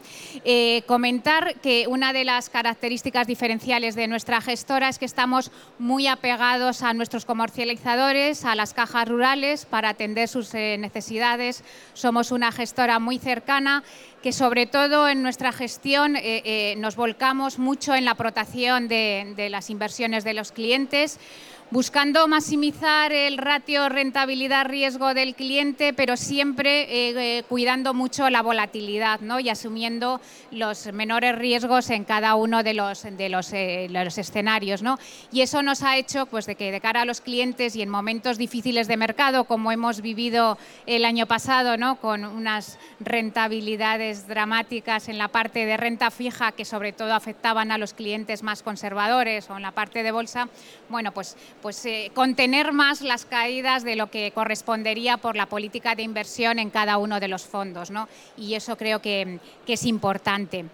comentar 0.88 1.56
que 1.62 1.86
una 1.88 2.14
de 2.14 2.24
las 2.24 2.50
características 2.50 3.28
diferenciales 3.28 3.96
de 3.96 4.08
nuestra 4.08 4.42
gestora 4.42 4.90
es 4.90 5.00
que 5.00 5.06
estamos 5.06 5.52
muy 5.80 6.08
apegados 6.08 6.82
a 6.82 6.94
nuestros 6.94 7.26
comercializadores, 7.26 8.46
a 8.46 8.56
las 8.56 8.74
cajas 8.74 9.08
rurales, 9.08 9.66
para 9.66 9.90
atender 9.90 10.28
sus 10.28 10.54
necesidades. 10.54 11.64
Somos 11.94 12.32
una 12.32 12.52
gestora 12.52 13.00
muy 13.00 13.20
cercana 13.20 13.84
que 14.24 14.32
sobre 14.32 14.66
todo 14.66 15.10
en 15.10 15.22
nuestra 15.22 15.52
gestión 15.52 16.16
eh, 16.16 16.42
eh, 16.46 16.76
nos 16.78 16.96
volcamos 16.96 17.60
mucho 17.60 17.94
en 17.94 18.06
la 18.06 18.12
aprotación 18.12 18.88
de, 18.88 19.48
las 19.52 19.70
inversiones 19.70 20.24
de 20.24 20.34
los 20.34 20.54
clientes, 20.54 21.20
buscando 21.74 22.28
maximizar 22.28 23.12
el 23.12 23.40
ratio 23.40 23.90
rentabilidad-riesgo 23.90 25.16
del 25.16 25.34
cliente, 25.34 25.92
pero 25.92 26.18
siempre 26.18 26.84
eh, 26.84 27.40
eh, 27.40 27.44
cuidando 27.50 27.96
mucho 27.96 28.30
la 28.30 28.44
volatilidad 28.44 29.22
¿no? 29.22 29.40
y 29.40 29.50
asumiendo 29.50 30.22
los 30.52 30.94
menores 30.94 31.36
riesgos 31.36 31.90
en 31.90 32.04
cada 32.04 32.36
uno 32.36 32.62
de 32.62 32.76
los, 32.76 33.02
de 33.02 33.26
eh, 33.54 33.88
los 33.90 34.18
escenarios. 34.20 34.84
¿no? 34.84 35.00
Y 35.32 35.42
eso 35.42 35.64
nos 35.64 35.82
ha 35.82 35.98
hecho 35.98 36.28
pues, 36.28 36.46
de 36.46 36.54
que 36.54 36.72
de 36.72 36.80
cara 36.80 37.02
a 37.02 37.06
los 37.06 37.22
clientes 37.22 37.76
y 37.76 37.82
en 37.82 37.90
momentos 37.90 38.38
difíciles 38.38 38.88
de 38.88 38.96
mercado, 38.96 39.46
como 39.46 39.72
hemos 39.72 40.02
vivido 40.02 40.60
el 40.86 41.06
año 41.06 41.26
pasado, 41.26 41.76
¿no? 41.76 41.96
con 41.96 42.24
unas 42.24 42.78
rentabilidades 43.00 44.28
dramáticas 44.28 45.10
en 45.10 45.18
la 45.18 45.30
parte 45.30 45.66
de 45.66 45.76
renta 45.76 46.12
fija 46.12 46.52
que 46.52 46.66
sobre 46.66 46.94
todo 46.94 47.16
afectaban 47.16 47.72
a 47.72 47.80
los 47.80 47.96
clientes 47.96 48.44
más 48.44 48.62
conservadores 48.62 49.50
o 49.50 49.58
en 49.58 49.64
la 49.64 49.72
parte 49.72 50.04
de 50.04 50.12
bolsa, 50.12 50.50
bueno, 50.88 51.12
pues 51.12 51.36
pues, 51.64 51.86
eh, 51.86 52.12
contener 52.14 52.74
más 52.74 53.02
las 53.02 53.24
caídas 53.24 53.84
de 53.86 53.96
lo 53.96 54.12
que 54.12 54.32
correspondería 54.32 55.16
por 55.16 55.38
la 55.38 55.46
política 55.46 55.96
de 55.96 56.04
inversión 56.04 56.60
en 56.60 56.70
cada 56.70 56.98
uno 56.98 57.22
de 57.22 57.30
los 57.30 57.44
fondos. 57.44 57.90
¿no? 57.90 58.10
Y 58.38 58.56
eso 58.56 58.76
creo 58.76 59.02
que, 59.02 59.40
es 59.66 59.86
importante. 59.86 60.66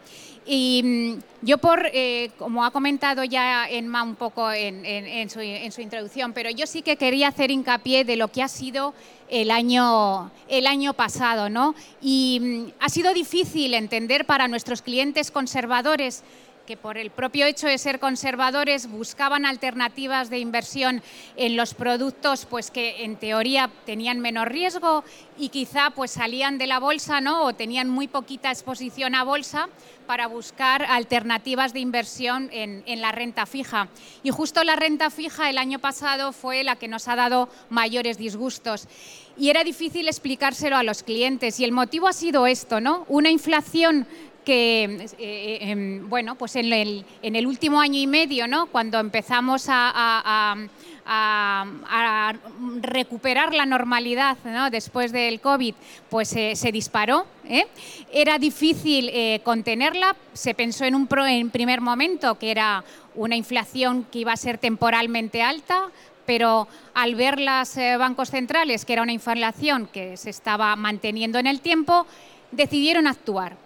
Y 0.47 0.81
mm, 0.83 1.45
yo 1.45 1.59
por, 1.59 1.87
eh, 1.93 2.31
como 2.39 2.65
ha 2.65 2.71
comentado 2.71 3.23
ya 3.23 3.69
Enma 3.69 4.01
un 4.01 4.15
poco 4.15 4.51
en, 4.51 5.29
su, 5.29 5.41
introducción, 5.41 6.33
pero 6.33 6.49
yo 6.49 6.65
sí 6.65 6.81
que 6.81 6.97
quería 6.97 7.27
hacer 7.27 7.51
hincapié 7.51 8.03
de 8.03 8.15
lo 8.15 8.29
que 8.29 8.41
ha 8.41 8.47
sido 8.47 8.95
el 9.29 9.51
año, 9.51 10.31
el 10.47 10.65
año 10.65 10.95
pasado, 10.95 11.51
¿no? 11.51 11.75
Y 12.01 12.39
mm, 12.41 12.71
ha 12.79 12.89
sido 12.89 13.13
difícil 13.13 13.75
entender 13.75 14.25
para 14.25 14.47
nuestros 14.47 14.81
clientes 14.81 15.29
conservadores 15.29 16.23
que 16.69 16.77
por 16.77 16.99
el 16.99 17.09
propio 17.09 17.47
hecho 17.47 17.65
de 17.65 17.79
ser 17.79 17.99
conservadores 17.99 18.91
buscaban 18.91 19.47
alternativas 19.47 20.29
de 20.29 20.37
inversión 20.37 21.01
en 21.35 21.57
los 21.57 21.73
productos 21.73 22.45
pues 22.45 22.69
que 22.69 23.05
en 23.05 23.15
teoría 23.15 23.71
tenían 23.87 24.19
menos 24.19 24.45
riesgo 24.45 25.03
y 25.39 25.49
quizá 25.49 25.89
pues 25.89 26.11
salían 26.11 26.59
de 26.59 26.67
la 26.67 26.77
bolsa 26.77 27.21
¿no? 27.21 27.41
o 27.45 27.53
tenían 27.53 27.89
muy 27.89 28.07
poquita 28.07 28.51
exposición 28.51 29.15
a 29.15 29.23
bolsa 29.23 29.67
para 30.05 30.27
buscar 30.27 30.83
alternativas 30.83 31.73
de 31.73 31.79
inversión 31.79 32.49
en, 32.51 32.83
en 32.85 33.01
la 33.01 33.11
renta 33.11 33.47
fija. 33.47 33.89
Y 34.21 34.29
justo 34.29 34.63
la 34.63 34.75
renta 34.75 35.09
fija 35.09 35.49
el 35.49 35.57
año 35.57 35.79
pasado 35.79 36.33
fue 36.33 36.63
la 36.63 36.75
que 36.75 36.87
nos 36.87 37.07
ha 37.07 37.15
dado 37.15 37.49
mayores 37.69 38.17
disgustos 38.17 38.87
y 39.39 39.49
era 39.49 39.63
difícil 39.63 40.07
explicárselo 40.07 40.75
a 40.75 40.83
los 40.83 41.01
clientes. 41.01 41.59
Y 41.59 41.63
el 41.63 41.71
motivo 41.71 42.07
ha 42.07 42.13
sido 42.13 42.45
esto, 42.45 42.81
¿no? 42.81 43.05
Una 43.07 43.29
inflación 43.29 44.05
que, 44.45 44.83
eh, 44.83 45.09
eh, 45.19 46.01
bueno, 46.03 46.35
pues 46.35 46.55
en 46.55 46.71
el, 46.71 47.05
en 47.21 47.35
el, 47.35 47.47
último 47.47 47.79
año 47.81 47.99
y 47.99 48.07
medio, 48.07 48.47
¿no? 48.47 48.67
cuando 48.67 48.99
empezamos 48.99 49.65
a, 49.69 50.55
recuperar 52.81 53.53
la 53.55 53.65
normalidad 53.65 54.37
¿no? 54.43 54.69
después 54.69 55.11
del 55.11 55.39
COVID, 55.39 55.73
pues 56.09 56.35
eh, 56.35 56.55
se 56.55 56.71
disparó. 56.71 57.25
Era 58.13 58.37
difícil 58.37 59.11
contenerla, 59.43 60.15
se 60.33 60.53
pensó 60.53 60.85
en 60.85 60.93
un 60.93 61.07
en 61.27 61.49
primer 61.49 61.81
momento 61.81 62.37
que 62.37 62.51
era 62.51 62.83
una 63.15 63.35
inflación 63.35 64.05
que 64.11 64.19
iba 64.19 64.33
a 64.33 64.37
ser 64.37 64.59
temporalmente 64.59 65.41
alta, 65.41 65.89
pero 66.27 66.67
al 66.93 67.15
ver 67.15 67.39
los 67.39 67.75
bancos 67.97 68.29
centrales 68.29 68.85
que 68.85 68.93
era 68.93 69.01
una 69.01 69.13
inflación 69.13 69.89
que 69.91 70.15
se 70.15 70.29
estaba 70.29 70.75
manteniendo 70.75 71.39
en 71.39 71.47
el 71.47 71.59
tiempo, 71.59 72.05
decidieron 72.51 73.07
actuar 73.07 73.57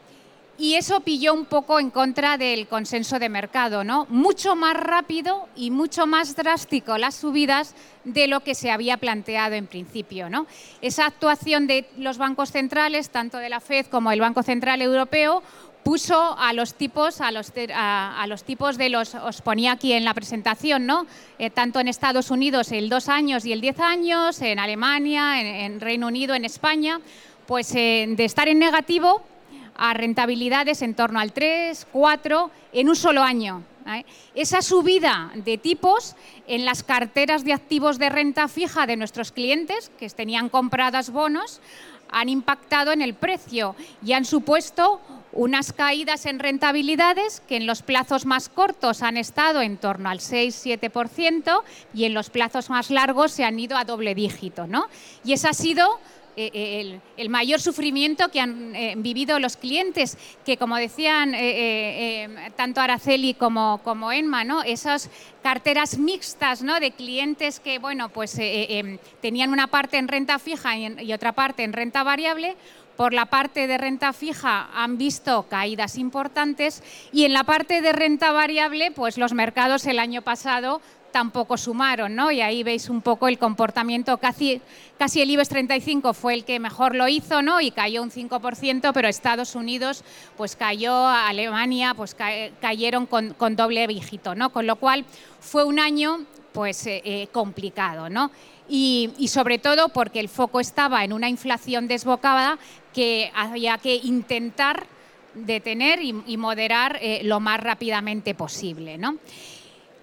y 0.58 0.76
eso 0.76 1.00
pilló 1.00 1.34
un 1.34 1.46
poco 1.46 1.80
en 1.80 1.90
contra 1.90 2.38
del 2.38 2.68
consenso 2.68 3.18
de 3.18 3.30
mercado, 3.30 3.84
¿no? 3.84 4.06
Mucho 4.10 4.56
más 4.56 4.76
rápido 4.76 5.48
y 5.56 5.72
mucho 5.72 6.06
más 6.06 6.36
drástico 6.36 6.98
las 6.98 7.16
subidas 7.16 7.76
de 8.04 8.28
lo 8.28 8.42
que 8.42 8.54
se 8.54 8.70
había 8.70 8.98
planteado 8.98 9.56
en 9.56 9.66
principio, 9.66 10.30
¿no? 10.30 10.46
Esa 10.82 11.08
actuación 11.08 11.66
de 11.66 11.88
los 11.98 12.18
bancos 12.18 12.52
centrales, 12.52 13.10
tanto 13.10 13.38
de 13.38 13.50
la 13.50 13.60
Fed 13.60 13.88
como 13.88 14.12
del 14.12 14.20
Banco 14.20 14.44
Central 14.44 14.82
Europeo, 14.82 15.42
puso 15.84 16.38
a 16.38 16.54
los 16.54 16.76
tipos, 16.76 17.20
a 17.20 17.32
los, 17.32 17.52
a, 17.74 18.26
tipos 18.46 18.78
de 18.78 18.90
los, 18.90 19.16
os 19.16 19.42
ponía 19.42 19.74
aquí 19.74 19.92
en 19.94 20.06
la 20.06 20.14
presentación, 20.14 20.86
¿no? 20.86 21.08
Eh, 21.40 21.50
tanto 21.50 21.80
en 21.80 21.88
Estados 21.88 22.32
Unidos 22.32 22.72
el 22.72 22.90
2 22.90 23.10
años 23.10 23.46
y 23.46 23.52
el 23.52 23.60
10 23.60 23.80
años, 23.80 24.42
en 24.42 24.60
Alemania, 24.60 25.42
en, 25.42 25.82
Reino 25.82 26.08
Unido, 26.08 26.36
en 26.36 26.46
España, 26.46 27.02
pues 27.48 27.74
eh, 27.76 28.06
de 28.08 28.24
estar 28.24 28.48
en 28.48 28.60
negativo 28.60 29.24
a 29.76 29.94
rentabilidades 29.94 30.82
en 30.82 30.96
torno 30.96 31.20
al 31.20 31.34
3, 31.34 31.88
4 31.92 32.52
en 32.74 32.90
un 32.90 32.96
solo 32.96 33.24
año. 33.24 33.64
Esa 34.34 34.62
subida 34.62 35.32
de 35.36 35.58
tipos 35.58 36.16
en 36.48 36.66
las 36.66 36.84
carteras 36.84 37.44
de 37.44 37.54
activos 37.54 38.00
de 38.00 38.10
renta 38.10 38.48
fija 38.48 38.86
de 38.88 38.96
nuestros 38.96 39.32
clientes, 39.32 39.92
que 40.00 40.10
tenían 40.10 40.50
compradas 40.50 41.10
bonos, 41.10 41.60
han 42.10 42.30
impactado 42.30 42.92
en 42.92 43.02
el 43.02 43.14
precio 43.14 43.76
y 44.06 44.14
han 44.14 44.24
supuesto 44.24 45.02
unas 45.34 45.74
caídas 45.74 46.28
en 46.28 46.38
rentabilidades 46.38 47.42
que 47.48 47.58
en 47.58 47.66
los 47.66 47.82
plazos 47.82 48.26
más 48.26 48.50
cortos 48.50 49.02
han 49.02 49.18
estado 49.18 49.62
en 49.62 49.78
torno 49.78 50.10
al 50.10 50.20
6-7% 50.20 51.64
y 51.94 52.06
en 52.06 52.14
los 52.14 52.30
plazos 52.30 52.70
más 52.70 52.92
largos 52.92 53.32
se 53.32 53.44
han 53.44 53.60
ido 53.60 53.76
a 53.76 53.84
doble 53.84 54.14
dígito. 54.14 54.68
¿no? 54.68 54.88
Y 55.24 55.34
esa 55.34 55.50
ha 55.50 55.54
sido 55.54 56.00
eh, 56.36 56.50
eh, 56.54 57.00
el, 57.18 57.30
mayor 57.30 57.62
sufrimiento 57.62 58.30
que 58.30 58.40
han 58.40 58.76
eh, 58.76 58.96
vivido 58.98 59.40
los 59.40 59.56
clientes, 59.56 60.18
que 60.44 60.58
como 60.58 60.78
decían 60.78 61.34
tanto 62.56 62.82
Araceli 62.82 63.36
como, 63.36 63.82
como 63.84 64.12
Enma, 64.12 64.44
¿no? 64.44 64.64
esas 64.64 65.10
carteras 65.44 65.98
mixtas 65.98 66.64
¿no? 66.64 66.80
de 66.80 66.92
clientes 66.92 67.60
que 67.60 67.78
bueno, 67.78 68.10
pues, 68.10 68.36
em, 68.40 68.98
tenían 69.22 69.52
una 69.52 69.68
parte 69.68 69.98
en 69.98 70.08
renta 70.08 70.40
fija 70.40 70.78
y, 70.78 71.14
otra 71.14 71.34
parte 71.34 71.64
en 71.64 71.74
renta 71.74 72.04
variable, 72.04 72.56
por 72.98 73.14
la 73.14 73.26
parte 73.26 73.68
de 73.68 73.78
renta 73.78 74.14
fija 74.14 74.70
han 74.74 74.98
visto 74.98 75.48
caídas 75.50 75.98
importantes 75.98 76.84
y 77.12 77.26
en 77.26 77.34
la 77.34 77.44
parte 77.44 77.82
de 77.82 77.92
renta 77.92 78.32
variable, 78.32 78.92
pues 78.92 79.18
los 79.18 79.34
mercados 79.34 79.86
el 79.86 80.00
año 80.00 80.22
pasado 80.22 80.82
tampoco 81.14 81.58
sumaron, 81.58 82.16
¿no? 82.16 82.32
Y 82.32 82.42
ahí 82.42 82.64
veis 82.64 82.90
un 82.90 83.02
poco 83.02 83.30
el 83.30 83.38
comportamiento, 83.38 84.18
casi, 84.18 84.60
casi 84.98 85.22
el 85.22 85.30
IBEX 85.30 85.48
35 85.48 86.14
fue 86.14 86.34
el 86.34 86.44
que 86.44 86.60
mejor 86.60 86.96
lo 86.96 87.08
hizo, 87.08 87.42
¿no? 87.42 87.62
Y 87.62 87.72
cayó 87.72 88.02
un 88.02 88.12
5%, 88.12 88.92
pero 88.94 89.08
Estados 89.08 89.56
Unidos 89.56 90.04
pues 90.36 90.58
cayó, 90.58 91.08
Alemania 91.08 91.94
pues 91.94 92.16
cayeron 92.16 93.06
con, 93.06 93.56
doble 93.56 93.88
dígito, 93.88 94.34
¿no? 94.36 94.50
Con 94.52 94.66
lo 94.68 94.76
cual 94.76 95.06
fue 95.40 95.64
un 95.64 95.80
año 95.80 96.26
pues 96.52 96.86
eh, 96.88 97.02
eh, 97.06 97.28
complicado, 97.32 98.10
¿no? 98.10 98.32
Y, 98.68 99.12
sobre 99.28 99.60
todo 99.60 99.90
porque 99.90 100.20
el 100.20 100.30
foco 100.30 100.60
estaba 100.60 101.04
en 101.04 101.14
una 101.14 101.30
inflación 101.30 101.88
desbocada 101.88 102.58
que 102.94 103.32
había 103.36 103.78
que 103.78 103.96
intentar 103.96 104.88
detener 105.36 106.00
y, 106.02 106.38
moderar 106.38 106.98
eh, 107.02 107.22
lo 107.24 107.40
más 107.40 107.60
rápidamente 107.60 108.34
posible, 108.34 108.98
¿no? 108.98 109.18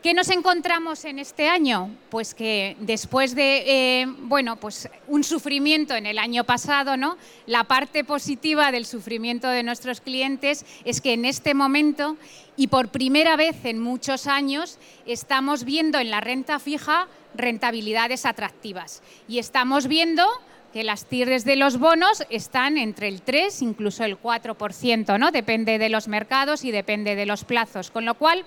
¿Qué 0.02 0.14
nos 0.14 0.30
encontramos 0.30 1.04
en 1.04 1.18
este 1.18 1.46
año? 1.46 1.94
Pues 2.08 2.34
que 2.34 2.74
después 2.80 3.34
de 3.34 3.64
eh, 4.00 4.06
bueno, 4.06 4.56
pues 4.56 4.88
un 5.06 5.22
sufrimiento 5.24 5.94
en 5.94 6.06
el 6.06 6.18
año 6.18 6.44
pasado, 6.44 6.96
¿no? 6.96 7.18
la 7.44 7.64
parte 7.64 8.02
positiva 8.02 8.72
del 8.72 8.86
sufrimiento 8.86 9.48
de 9.48 9.62
nuestros 9.62 10.00
clientes 10.00 10.64
es 10.86 11.02
que 11.02 11.12
en 11.12 11.26
este 11.26 11.52
momento 11.52 12.16
y 12.56 12.68
por 12.68 12.88
primera 12.88 13.36
vez 13.36 13.62
en 13.64 13.78
muchos 13.78 14.26
años 14.26 14.78
estamos 15.04 15.64
viendo 15.64 15.98
en 15.98 16.10
la 16.10 16.22
renta 16.22 16.58
fija 16.58 17.06
rentabilidades 17.34 18.24
atractivas 18.24 19.02
y 19.28 19.38
estamos 19.38 19.86
viendo 19.86 20.24
que 20.72 20.84
las 20.84 21.04
tires 21.04 21.44
de 21.44 21.56
los 21.56 21.78
bonos 21.78 22.24
están 22.30 22.78
entre 22.78 23.08
el 23.08 23.22
3, 23.22 23.62
incluso 23.62 24.04
el 24.04 24.20
4%, 24.20 25.18
¿no? 25.18 25.30
Depende 25.32 25.78
de 25.78 25.88
los 25.88 26.08
mercados 26.08 26.64
y 26.64 26.70
depende 26.70 27.16
de 27.16 27.26
los 27.26 27.44
plazos. 27.44 27.90
Con 27.90 28.04
lo 28.04 28.14
cual, 28.14 28.44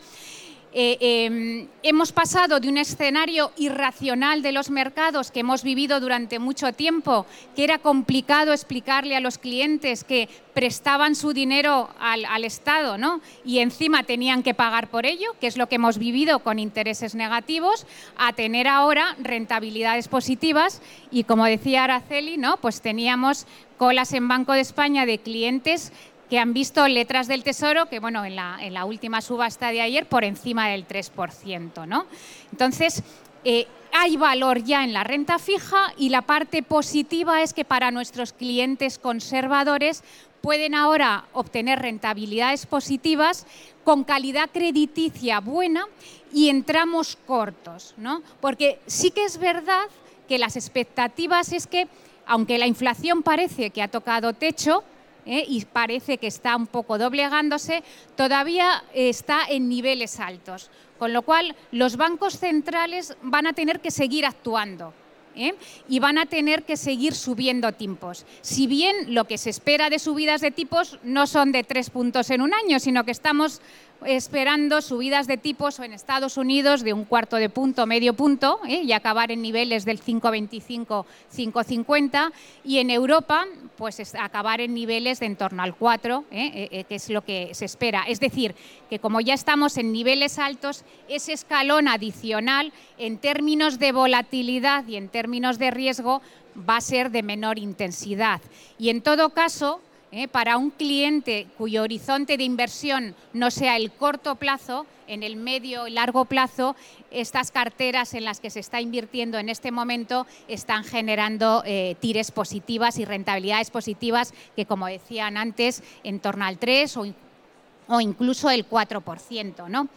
eh, 0.76 0.98
em, 1.00 1.68
hemos 1.84 2.12
pasado 2.12 2.60
de 2.60 2.68
un 2.68 2.78
escenario 2.78 3.52
irracional 3.58 4.42
de 4.42 4.52
los 4.52 4.72
mercados 4.72 5.30
que 5.30 5.42
hemos 5.42 5.62
vivido 5.62 6.00
durante 6.00 6.40
mucho 6.40 6.74
tiempo, 6.74 7.28
que 7.56 7.64
era 7.64 7.78
complicado 7.78 8.54
explicarle 8.54 9.16
a 9.16 9.20
los 9.20 9.38
clientes 9.38 10.04
que 10.04 10.30
prestaban 10.54 11.16
su 11.16 11.34
dinero 11.34 11.90
al, 12.00 12.44
Estado 12.44 12.98
¿no? 12.98 13.22
y 13.46 13.60
encima 13.60 14.04
tenían 14.04 14.44
que 14.44 14.54
pagar 14.54 14.90
por 14.90 15.06
ello, 15.06 15.36
que 15.40 15.48
es 15.48 15.58
lo 15.58 15.68
que 15.68 15.76
hemos 15.76 15.98
vivido 15.98 16.40
con 16.40 16.60
intereses 16.60 17.16
negativos, 17.16 17.86
a 18.18 18.34
tener 18.34 18.68
ahora 18.68 19.16
rentabilidades 19.20 20.08
positivas 20.08 20.82
y 21.12 21.24
como 21.24 21.46
decía 21.46 21.84
Araceli, 21.84 22.38
¿no? 22.38 22.58
pues 22.58 22.82
teníamos 22.82 23.46
colas 23.78 24.14
en 24.14 24.28
Banco 24.28 24.54
de 24.54 24.62
España 24.62 25.06
de 25.06 25.20
clientes 25.20 25.92
que 26.34 26.40
han 26.40 26.52
visto 26.52 26.88
letras 26.88 27.28
del 27.28 27.44
Tesoro, 27.44 27.86
que 27.86 28.00
bueno, 28.00 28.26
en 28.26 28.36
la, 28.36 28.58
en 28.60 28.74
la 28.74 28.86
última 28.86 29.22
subasta 29.22 29.70
de 29.70 29.82
ayer 29.82 30.08
por 30.08 30.24
encima 30.24 30.68
del 30.68 30.88
3%. 30.88 31.86
¿no? 31.86 32.08
Entonces, 32.52 33.04
eh, 33.44 33.68
hay 33.92 34.18
valor 34.18 34.64
ya 34.64 34.84
en 34.84 34.94
la 34.94 35.04
renta 35.04 35.38
fija 35.38 35.94
y 35.96 36.10
la 36.10 36.24
parte 36.24 36.64
positiva 36.64 37.44
es 37.44 37.54
que 37.54 37.66
para 37.66 37.92
nuestros 37.92 38.34
clientes 38.34 38.98
conservadores 38.98 40.04
pueden 40.42 40.74
ahora 40.74 41.26
obtener 41.34 41.78
rentabilidades 41.78 42.66
positivas 42.66 43.46
con 43.84 44.04
calidad 44.04 44.50
crediticia 44.52 45.40
buena 45.40 45.86
y 46.34 46.50
en 46.50 46.64
tramos 46.64 47.16
cortos, 47.28 47.94
¿no? 47.96 48.24
Porque 48.42 48.80
sí 48.88 49.12
que 49.12 49.24
es 49.26 49.38
verdad 49.38 49.84
que 50.28 50.40
las 50.40 50.56
expectativas 50.56 51.54
es 51.54 51.68
que, 51.68 51.88
aunque 52.26 52.58
la 52.58 52.66
inflación 52.66 53.22
parece 53.22 53.70
que 53.70 53.84
ha 53.84 53.88
tocado 53.88 54.34
techo, 54.34 54.84
¿eh? 55.26 55.44
y 55.48 55.64
parece 55.66 56.18
que 56.18 56.28
está 56.28 56.56
un 56.56 56.68
poco 56.68 56.98
doblegándose, 56.98 57.84
todavía 58.16 58.84
está 58.94 59.46
en 59.50 59.70
niveles 59.70 60.20
altos. 60.20 60.70
Con 61.00 61.14
lo 61.14 61.24
cual, 61.24 61.56
los 61.72 61.98
bancos 61.98 62.38
centrales 62.38 63.18
van 63.22 63.48
a 63.48 63.54
tener 63.54 63.82
que 63.82 63.92
seguir 63.92 64.26
actuando. 64.26 64.94
¿eh? 65.36 65.56
y 65.90 66.00
van 66.00 66.18
a 66.18 66.26
tener 66.26 66.64
que 66.64 66.78
seguir 66.78 67.14
subiendo 67.14 67.72
tipos. 67.72 68.26
Si 68.42 68.68
bien 68.68 69.14
lo 69.14 69.26
que 69.26 69.38
se 69.38 69.50
espera 69.50 69.90
de 69.90 70.00
subidas 70.00 70.42
de 70.42 70.52
tipos 70.52 71.00
no 71.04 71.28
son 71.28 71.52
de 71.52 71.64
tres 71.64 71.90
puntos 71.90 72.30
en 72.30 72.42
un 72.42 72.54
año, 72.54 72.80
sino 72.80 73.04
que 73.04 73.12
estamos 73.12 73.62
esperando 74.06 74.82
subidas 74.82 75.28
de 75.28 75.38
tipos 75.38 75.80
o 75.80 75.84
en 75.84 75.94
Estados 75.94 76.38
Unidos 76.38 76.84
de 76.84 76.94
un 76.94 77.06
cuarto 77.06 77.36
de 77.36 77.50
punto, 77.50 77.86
medio 77.86 78.14
punto, 78.14 78.60
¿eh? 78.68 78.82
y 78.84 78.94
acabar 78.94 79.32
en 79.32 79.42
niveles 79.42 79.86
del 79.86 80.02
5,25, 80.02 81.06
5,50, 81.36 82.32
y 82.64 82.80
en 82.80 82.90
Europa, 82.90 83.46
pues 83.78 84.16
acabar 84.16 84.62
en 84.62 84.74
niveles 84.74 85.20
de 85.20 85.34
en 85.34 85.36
torno 85.36 85.64
al 85.64 85.76
4, 85.76 86.26
¿eh? 86.32 86.70
Eh, 86.72 86.84
que 86.84 86.96
es 86.96 87.10
lo 87.10 87.24
que 87.24 87.54
se 87.54 87.66
espera. 87.66 88.04
Es 88.08 88.20
decir, 88.20 88.56
que 88.90 89.00
como 89.00 89.20
ya 89.20 89.34
estamos 89.34 89.78
en 89.78 89.92
niveles 89.92 90.38
altos, 90.38 90.84
ese 91.08 91.34
escalón 91.34 91.88
adicional 91.88 92.72
en 92.98 93.18
términos 93.18 93.80
de 93.80 93.92
volatilidad 93.92 94.88
y 94.88 94.96
en 94.98 95.10
términos 95.10 95.58
de 95.58 95.72
riesgo 95.72 96.22
va 96.58 96.78
a 96.78 96.82
ser 96.82 97.10
de 97.10 97.24
menor 97.24 97.58
intensidad. 97.58 98.42
Y 98.78 98.90
en 98.90 99.02
todo 99.02 99.32
caso, 99.32 99.82
¿eh? 100.14 100.28
para 100.28 100.58
un 100.58 100.70
cliente 100.70 101.48
cuyo 101.58 101.82
horizonte 101.82 102.38
de 102.38 102.44
inversión 102.44 103.16
no 103.34 103.52
sea 103.52 103.76
el 103.76 103.92
corto 103.92 104.36
plazo, 104.36 104.86
en 105.08 105.22
el 105.22 105.36
medio 105.36 105.86
y 105.88 105.92
largo 105.92 106.26
plazo, 106.26 106.78
estas 107.12 107.52
carteras 107.52 108.14
en 108.14 108.24
las 108.24 108.40
que 108.40 108.50
se 108.50 108.62
está 108.62 108.80
invirtiendo 108.80 109.38
en 109.38 109.50
este 109.50 109.72
momento 109.72 110.26
están 110.48 110.86
generando 110.86 111.62
eh, 111.66 111.96
tires 112.00 112.32
positivas 112.32 112.98
y 113.00 113.06
rentabilidades 113.06 113.70
positivas 113.70 114.34
que, 114.56 114.66
como 114.66 114.88
decían 114.88 115.36
antes, 115.36 115.84
en 116.04 116.20
torno 116.20 116.46
al 116.46 116.58
3 116.58 116.98
o, 116.98 118.00
incluso 118.00 118.50
el 118.50 118.68
4%. 118.68 119.68
¿no? 119.68 119.90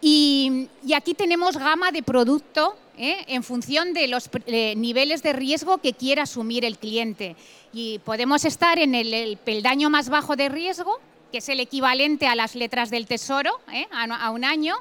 Y, 0.00 0.68
aquí 0.94 1.14
tenemos 1.14 1.56
gama 1.56 1.92
de 1.92 2.02
producto 2.02 2.74
¿eh? 2.96 3.24
en 3.28 3.42
función 3.42 3.92
de 3.92 4.08
los 4.08 4.30
niveles 4.76 5.22
de 5.22 5.32
riesgo 5.32 5.78
que 5.78 5.92
quiera 5.92 6.22
asumir 6.22 6.64
el 6.64 6.78
cliente. 6.78 7.36
Y 7.72 7.98
podemos 8.00 8.44
estar 8.44 8.78
en 8.78 8.94
el, 8.94 9.36
peldaño 9.36 9.90
más 9.90 10.08
bajo 10.08 10.36
de 10.36 10.48
riesgo, 10.48 10.98
que 11.30 11.38
es 11.38 11.48
el 11.48 11.60
equivalente 11.60 12.26
a 12.26 12.34
las 12.34 12.54
letras 12.54 12.90
del 12.90 13.06
tesoro 13.06 13.50
¿eh? 13.72 13.86
a, 13.92 14.30
un 14.30 14.44
año, 14.44 14.76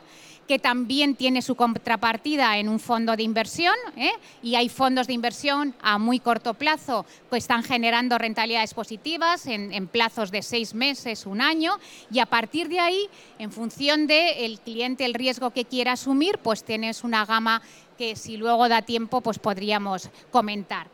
que 0.49 0.57
también 0.57 1.13
tiene 1.13 1.43
su 1.43 1.53
contrapartida 1.53 2.57
en 2.57 2.69
un 2.69 2.79
fondo 2.79 3.15
de 3.15 3.21
inversión 3.21 3.75
¿eh? 3.95 4.09
y 4.41 4.55
hay 4.55 4.67
fondos 4.67 5.05
de 5.05 5.13
inversión 5.13 5.75
a 5.79 5.99
muy 5.99 6.19
corto 6.19 6.55
plazo 6.55 7.05
que 7.29 7.37
están 7.37 7.61
generando 7.61 8.17
rentabilidades 8.17 8.73
positivas 8.73 9.45
en, 9.45 9.87
plazos 9.89 10.31
de 10.31 10.41
seis 10.41 10.73
meses, 10.73 11.27
un 11.27 11.39
año 11.39 11.77
y 12.11 12.17
a 12.17 12.25
partir 12.25 12.67
de 12.67 12.79
ahí, 12.79 13.07
en 13.37 13.51
función 13.51 14.07
del 14.07 14.59
cliente, 14.61 15.05
el 15.05 15.13
riesgo 15.13 15.51
que 15.51 15.65
quiera 15.65 15.91
asumir, 15.91 16.39
pues 16.39 16.63
tienes 16.63 17.03
una 17.03 17.27
gama 17.27 17.61
que 17.95 18.15
si 18.15 18.35
luego 18.35 18.67
da 18.67 18.81
tiempo, 18.81 19.21
pues 19.21 19.37
podríamos 19.37 20.09
comentar. 20.31 20.87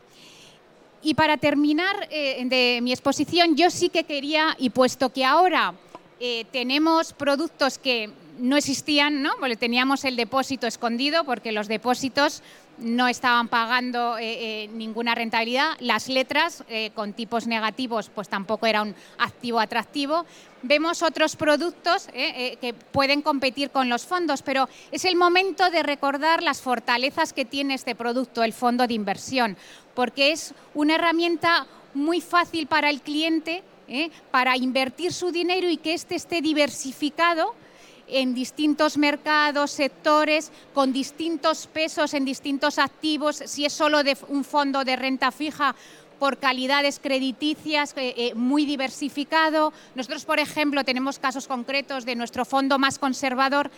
Y 1.00 1.14
para 1.14 1.38
terminar 1.38 2.08
eh, 2.10 2.44
de 2.44 2.80
mi 2.82 2.92
exposición, 2.92 3.56
yo 3.56 3.70
sí 3.70 3.88
que 3.88 4.04
quería, 4.04 4.54
y 4.58 4.68
puesto 4.68 5.14
que 5.14 5.24
ahora 5.24 5.72
eh, 6.20 6.44
tenemos 6.52 7.14
productos 7.14 7.78
que 7.78 8.10
no 8.38 8.56
existían, 8.56 9.22
¿no? 9.22 9.32
Teníamos 9.58 10.04
el 10.04 10.16
depósito 10.16 10.66
escondido 10.66 11.24
porque 11.24 11.52
los 11.52 11.68
depósitos 11.68 12.42
no 12.78 13.08
estaban 13.08 13.48
pagando 13.48 14.18
eh, 14.18 14.64
eh, 14.64 14.68
ninguna 14.68 15.14
rentabilidad. 15.14 15.70
Las 15.80 16.08
letras 16.08 16.62
eh, 16.68 16.90
con 16.94 17.14
tipos 17.14 17.46
negativos 17.46 18.10
pues 18.14 18.28
tampoco 18.28 18.66
era 18.66 18.82
un 18.82 18.94
activo 19.18 19.60
atractivo. 19.60 20.26
Vemos 20.62 21.02
otros 21.02 21.36
productos 21.36 22.08
que 22.08 22.74
pueden 22.90 23.22
competir 23.22 23.70
con 23.70 23.88
los 23.88 24.04
fondos, 24.04 24.42
pero 24.42 24.68
es 24.90 25.04
el 25.04 25.14
momento 25.14 25.70
de 25.70 25.84
recordar 25.84 26.42
las 26.42 26.60
fortalezas 26.60 27.32
que 27.32 27.44
tiene 27.44 27.74
este 27.74 27.94
producto, 27.94 28.42
el 28.42 28.52
fondo 28.52 28.88
de 28.88 28.94
inversión, 28.94 29.56
porque 29.94 30.32
es 30.32 30.54
una 30.74 30.96
herramienta 30.96 31.68
muy 31.94 32.20
fácil 32.20 32.66
para 32.66 32.90
el 32.90 33.00
cliente 33.00 33.62
para 34.32 34.56
invertir 34.56 35.12
su 35.12 35.30
dinero 35.30 35.70
y 35.70 35.76
que 35.76 35.94
éste 35.94 36.16
esté 36.16 36.42
diversificado 36.42 37.54
en 38.08 38.34
distintos 38.34 38.98
mercados, 38.98 39.70
sectores, 39.70 40.52
con 40.74 40.92
distintos 40.92 41.66
pesos 41.66 42.14
en 42.14 42.24
distintos 42.24 42.78
activos, 42.78 43.36
si 43.36 43.64
es 43.64 43.72
solo 43.72 44.02
de 44.02 44.16
un 44.28 44.44
fondo 44.44 44.84
de 44.84 44.96
renta 44.96 45.30
fija 45.32 45.74
por 46.18 46.38
calidades 46.38 46.98
crediticias 46.98 47.94
eh, 47.96 48.14
eh, 48.16 48.34
muy 48.34 48.64
diversificado. 48.64 49.72
Nosotros, 49.94 50.24
por 50.24 50.38
ejemplo, 50.38 50.84
tenemos 50.84 51.18
casos 51.18 51.46
concretos 51.46 52.04
de 52.04 52.16
nuestro 52.16 52.44
fondo 52.44 52.78
más 52.78 52.98
conservador 52.98 53.70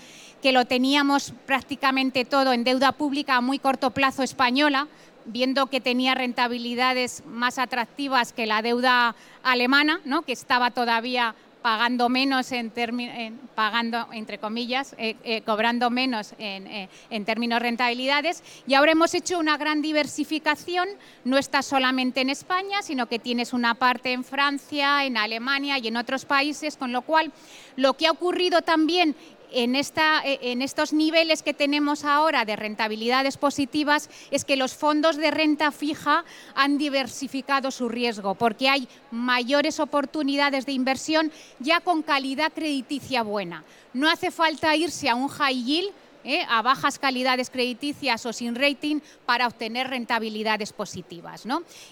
que 0.43 0.53
lo 0.53 0.65
teníamos 0.65 1.33
prácticamente 1.47 2.25
todo 2.25 2.53
en 2.53 2.65
deuda 2.65 2.93
pública 2.93 3.37
a 3.37 3.41
muy 3.41 3.59
corto 3.59 3.91
plazo 3.91 4.23
española, 4.23 4.89
viendo 5.25 5.67
que 5.67 5.81
tenía 5.81 6.15
rentabilidades 6.15 7.23
más 7.27 7.59
atractivas 7.59 8.33
que 8.33 8.47
la 8.47 8.63
deuda 8.63 9.15
alemana, 9.43 10.01
¿no? 10.05 10.23
que 10.23 10.33
estaba 10.33 10.71
todavía 10.71 11.35
pagando 11.69 12.09
menos 12.09 12.51
en, 12.53 12.73
pagando 13.55 14.09
entre 14.13 14.39
comillas, 14.39 14.95
eh, 14.97 15.17
eh, 15.23 15.43
cobrando 15.43 15.91
menos 15.91 16.33
en, 16.39 16.67
eh, 16.67 16.89
en, 17.11 17.27
términos 17.27 17.61
rentabilidades. 17.61 18.43
Y 18.67 18.73
ahora 18.73 18.93
hemos 18.93 19.13
hecho 19.13 19.39
una 19.39 19.59
gran 19.59 19.83
diversificación, 19.83 20.89
no 21.27 21.37
está 21.37 21.61
solamente 21.61 22.23
en 22.23 22.31
España, 22.31 22.81
sino 22.81 23.07
que 23.07 23.19
tienes 23.19 23.53
una 23.53 23.75
parte 23.75 24.15
en 24.15 24.25
Francia, 24.25 25.05
en 25.05 25.19
Alemania 25.19 25.77
y 25.77 25.89
en 25.89 25.99
otros 25.99 26.25
países, 26.25 26.79
con 26.79 26.91
lo 26.91 27.03
cual 27.03 27.33
lo 27.77 27.93
que 27.99 28.07
ha 28.07 28.13
ocurrido 28.13 28.63
también 28.63 29.15
eh, 29.51 30.39
en, 30.43 30.63
estos 30.63 30.93
niveles 30.93 31.43
que 31.43 31.55
tenemos 31.55 32.05
ahora 32.05 32.45
de 32.45 32.57
rentabilidades 32.57 33.37
positivas 33.37 34.11
es 34.31 34.45
que 34.45 34.57
los 34.57 34.75
fondos 34.75 35.17
de 35.17 35.31
renta 35.31 35.73
fija 35.73 36.25
han 36.55 36.79
diversificado 36.79 37.71
su 37.71 37.89
riesgo 37.89 38.35
porque 38.35 38.69
hay 38.69 38.89
mayores 39.11 39.81
oportunidades 39.81 40.67
de 40.67 40.73
inversión 40.73 41.33
ya 41.59 41.81
con 41.81 42.03
calidad 42.03 42.53
crediticia 42.53 43.23
buena. 43.23 43.65
No 43.95 44.09
hace 44.09 44.31
falta 44.31 44.77
irse 44.77 45.09
a 45.09 45.15
un 45.15 45.29
high 45.29 45.65
yield 45.65 45.93
¿eh? 46.25 46.45
a 46.49 46.63
bajas 46.63 46.99
calidades 46.99 47.51
crediticias 47.51 48.25
o 48.27 48.33
sin 48.33 48.55
rating 48.55 49.01
para 49.27 49.47
obtener 49.47 49.89
rentabilidades 49.89 50.73
positivas. 50.73 51.45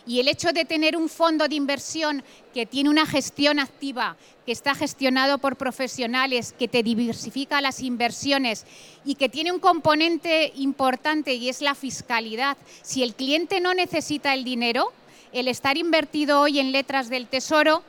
Y 0.06 0.20
el 0.20 0.28
hecho 0.28 0.52
de 0.52 0.64
tener 0.64 0.96
un 0.96 1.08
fondo 1.08 1.48
de 1.48 1.54
inversión 1.54 2.22
que 2.52 2.66
tiene 2.66 2.90
una 2.90 3.06
gestión 3.06 3.58
activa, 3.58 4.16
que 4.44 4.52
está 4.52 4.74
gestionado 4.74 5.38
por 5.38 5.56
profesionales, 5.56 6.54
que 6.58 6.68
te 6.68 6.82
diversifica 6.82 7.60
las 7.60 7.80
inversiones 7.80 8.64
y 9.04 9.16
que 9.16 9.28
tiene 9.28 9.52
un 9.52 9.60
componente 9.60 10.52
importante 10.56 11.34
y 11.34 11.48
es 11.48 11.62
la 11.62 11.74
fiscalidad. 11.74 12.56
Si 12.82 13.02
el 13.02 13.14
cliente 13.14 13.60
no 13.60 13.74
necesita 13.74 14.34
el 14.34 14.44
dinero, 14.44 14.92
el 15.32 15.48
estar 15.48 15.76
invertido 15.76 16.40
hoy 16.40 16.60
en 16.60 16.72
letras 16.72 17.08
del 17.08 17.26
tesoro 17.26 17.82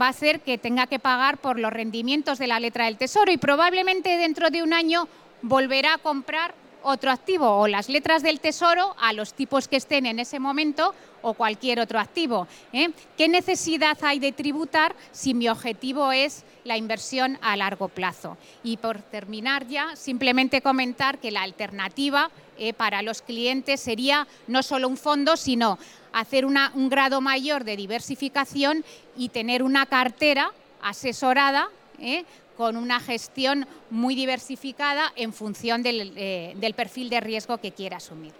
va 0.00 0.06
a 0.06 0.10
hacer 0.10 0.40
que 0.40 0.58
tenga 0.58 0.86
que 0.86 0.98
pagar 0.98 1.38
por 1.38 1.58
los 1.58 1.72
rendimientos 1.72 2.38
de 2.38 2.46
la 2.46 2.60
letra 2.60 2.84
del 2.84 2.98
tesoro 2.98 3.32
y 3.32 3.38
probablemente 3.38 4.16
dentro 4.16 4.50
de 4.50 4.62
un 4.62 4.72
año 4.72 5.08
volverá 5.42 5.94
a 5.94 5.98
comprar 5.98 6.54
otro 6.82 7.10
activo 7.10 7.48
o 7.48 7.66
las 7.66 7.88
letras 7.88 8.22
del 8.22 8.38
tesoro 8.38 8.94
a 9.00 9.12
los 9.12 9.34
tipos 9.34 9.66
que 9.66 9.76
estén 9.76 10.06
en 10.06 10.20
ese 10.20 10.38
momento 10.38 10.94
o 11.20 11.34
cualquier 11.34 11.80
otro 11.80 11.98
activo. 11.98 12.46
¿eh? 12.72 12.90
¿Qué 13.16 13.26
necesidad 13.26 13.98
hay 14.02 14.20
de 14.20 14.30
tributar 14.30 14.94
si 15.10 15.34
mi 15.34 15.48
objetivo 15.48 16.12
es 16.12 16.44
la 16.62 16.76
inversión 16.76 17.38
a 17.42 17.56
largo 17.56 17.88
plazo? 17.88 18.38
Y 18.62 18.76
por 18.76 19.02
terminar 19.02 19.66
ya, 19.66 19.96
simplemente 19.96 20.60
comentar 20.62 21.18
que 21.18 21.32
la 21.32 21.42
alternativa 21.42 22.30
eh, 22.56 22.72
para 22.72 23.02
los 23.02 23.20
clientes 23.20 23.80
sería 23.80 24.28
no 24.46 24.62
solo 24.62 24.86
un 24.86 24.96
fondo, 24.96 25.36
sino 25.36 25.80
hacer 26.12 26.46
un 26.46 26.88
grado 26.88 27.20
mayor 27.20 27.64
de 27.64 27.76
diversificación 27.76 28.84
y 29.16 29.30
tener 29.30 29.64
una 29.64 29.86
cartera 29.86 30.52
asesorada 30.80 31.68
¿eh? 31.98 32.24
Con 32.56 32.76
una 32.76 33.00
gestión 33.00 33.66
muy 33.90 34.14
diversificada 34.14 35.12
en 35.16 35.32
función 35.32 35.82
eh, 35.84 36.54
del, 36.56 36.74
perfil 36.74 37.10
de 37.10 37.20
riesgo 37.20 37.58
que 37.58 37.72
quiera 37.72 37.98
asumir. 37.98 38.32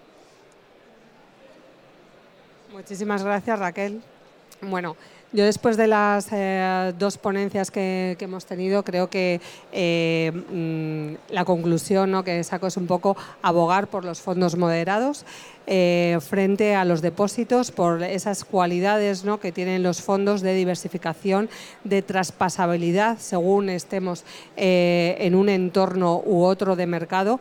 Muchísimas 2.73 3.23
gracias, 3.23 3.59
Raquel. 3.59 4.03
Bueno, 4.61 4.97
Yo 5.33 5.45
después 5.45 5.77
de 5.77 5.87
las 5.87 6.29
eh, 6.33 6.95
dos 6.99 7.19
ponencias 7.19 7.71
que, 7.71 8.17
hemos 8.19 8.47
tenido, 8.47 8.83
creo 8.85 9.11
que 9.11 9.41
eh, 9.73 10.33
mm, 10.33 11.33
la 11.33 11.45
conclusión 11.45 12.11
¿no? 12.11 12.25
que 12.25 12.43
saco 12.45 12.67
es 12.67 12.77
un 12.77 12.87
poco 12.87 13.17
abogar 13.43 13.89
por 13.89 14.05
los 14.05 14.21
fondos 14.21 14.57
moderados. 14.57 15.25
Eh, 15.69 16.19
frente 16.21 16.75
a 16.77 16.85
los 16.85 17.03
depósitos 17.03 17.73
por 17.73 18.03
esas 18.03 18.45
cualidades 18.45 19.25
que 19.41 19.51
tienen 19.51 19.83
los 19.83 20.01
fondos 20.01 20.41
de 20.41 20.55
diversificación, 20.55 21.49
de 21.83 22.03
traspasabilidad, 22.03 23.19
según 23.19 23.69
estemos 23.69 24.25
en 24.57 25.35
un 25.35 25.49
entorno 25.49 26.23
u 26.25 26.45
otro 26.45 26.77
de 26.77 26.87
mercado, 26.87 27.41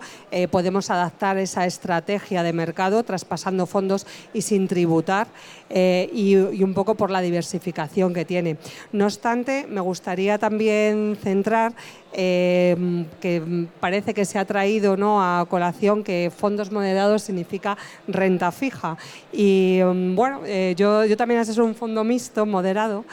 podemos 0.50 0.90
adaptar 0.90 1.38
esa 1.38 1.66
estrategia 1.66 2.44
de 2.44 2.54
mercado 2.54 3.04
traspasando 3.04 3.66
fondos 3.68 4.08
y 4.34 4.42
sin 4.42 4.68
tributar 4.68 5.28
y 5.70 6.36
un 6.36 6.74
poco 6.74 6.96
por 6.96 7.12
la 7.12 7.22
diversificación 7.22 8.14
que 8.14 8.26
tiene. 8.26 8.58
No 8.92 9.06
obstante, 9.06 9.66
me 9.70 9.82
gustaría 9.82 10.38
también 10.38 11.18
centrar 11.22 11.74
eh, 12.18 13.06
que 13.20 13.68
parece 13.82 14.14
que 14.14 14.24
se 14.24 14.40
ha 14.40 14.46
traído 14.46 14.96
¿no? 14.96 15.22
a 15.22 15.46
colación 15.50 16.02
que 16.02 16.32
fondos 16.34 16.72
moderados 16.72 17.24
significa 17.24 17.78
renta 18.08 18.54
fija. 18.54 18.98
Y 19.34 19.82
mm, 19.84 20.16
bueno, 20.16 20.40
eh, 20.46 20.76
yo, 20.78 21.04
yo 21.04 21.18
también 21.18 21.42
asesoro 21.42 21.68
un 21.68 21.76
fondo 21.76 22.06
mixto, 22.06 22.46
moderado, 22.46 23.04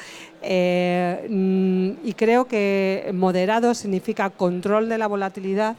eh, 0.40 1.26
mm, 1.28 2.06
y 2.06 2.12
creo 2.12 2.44
que 2.44 3.10
moderado 3.12 3.74
significa 3.74 4.30
control 4.30 4.88
de 4.88 4.98
la 4.98 5.08
volatilidad 5.08 5.74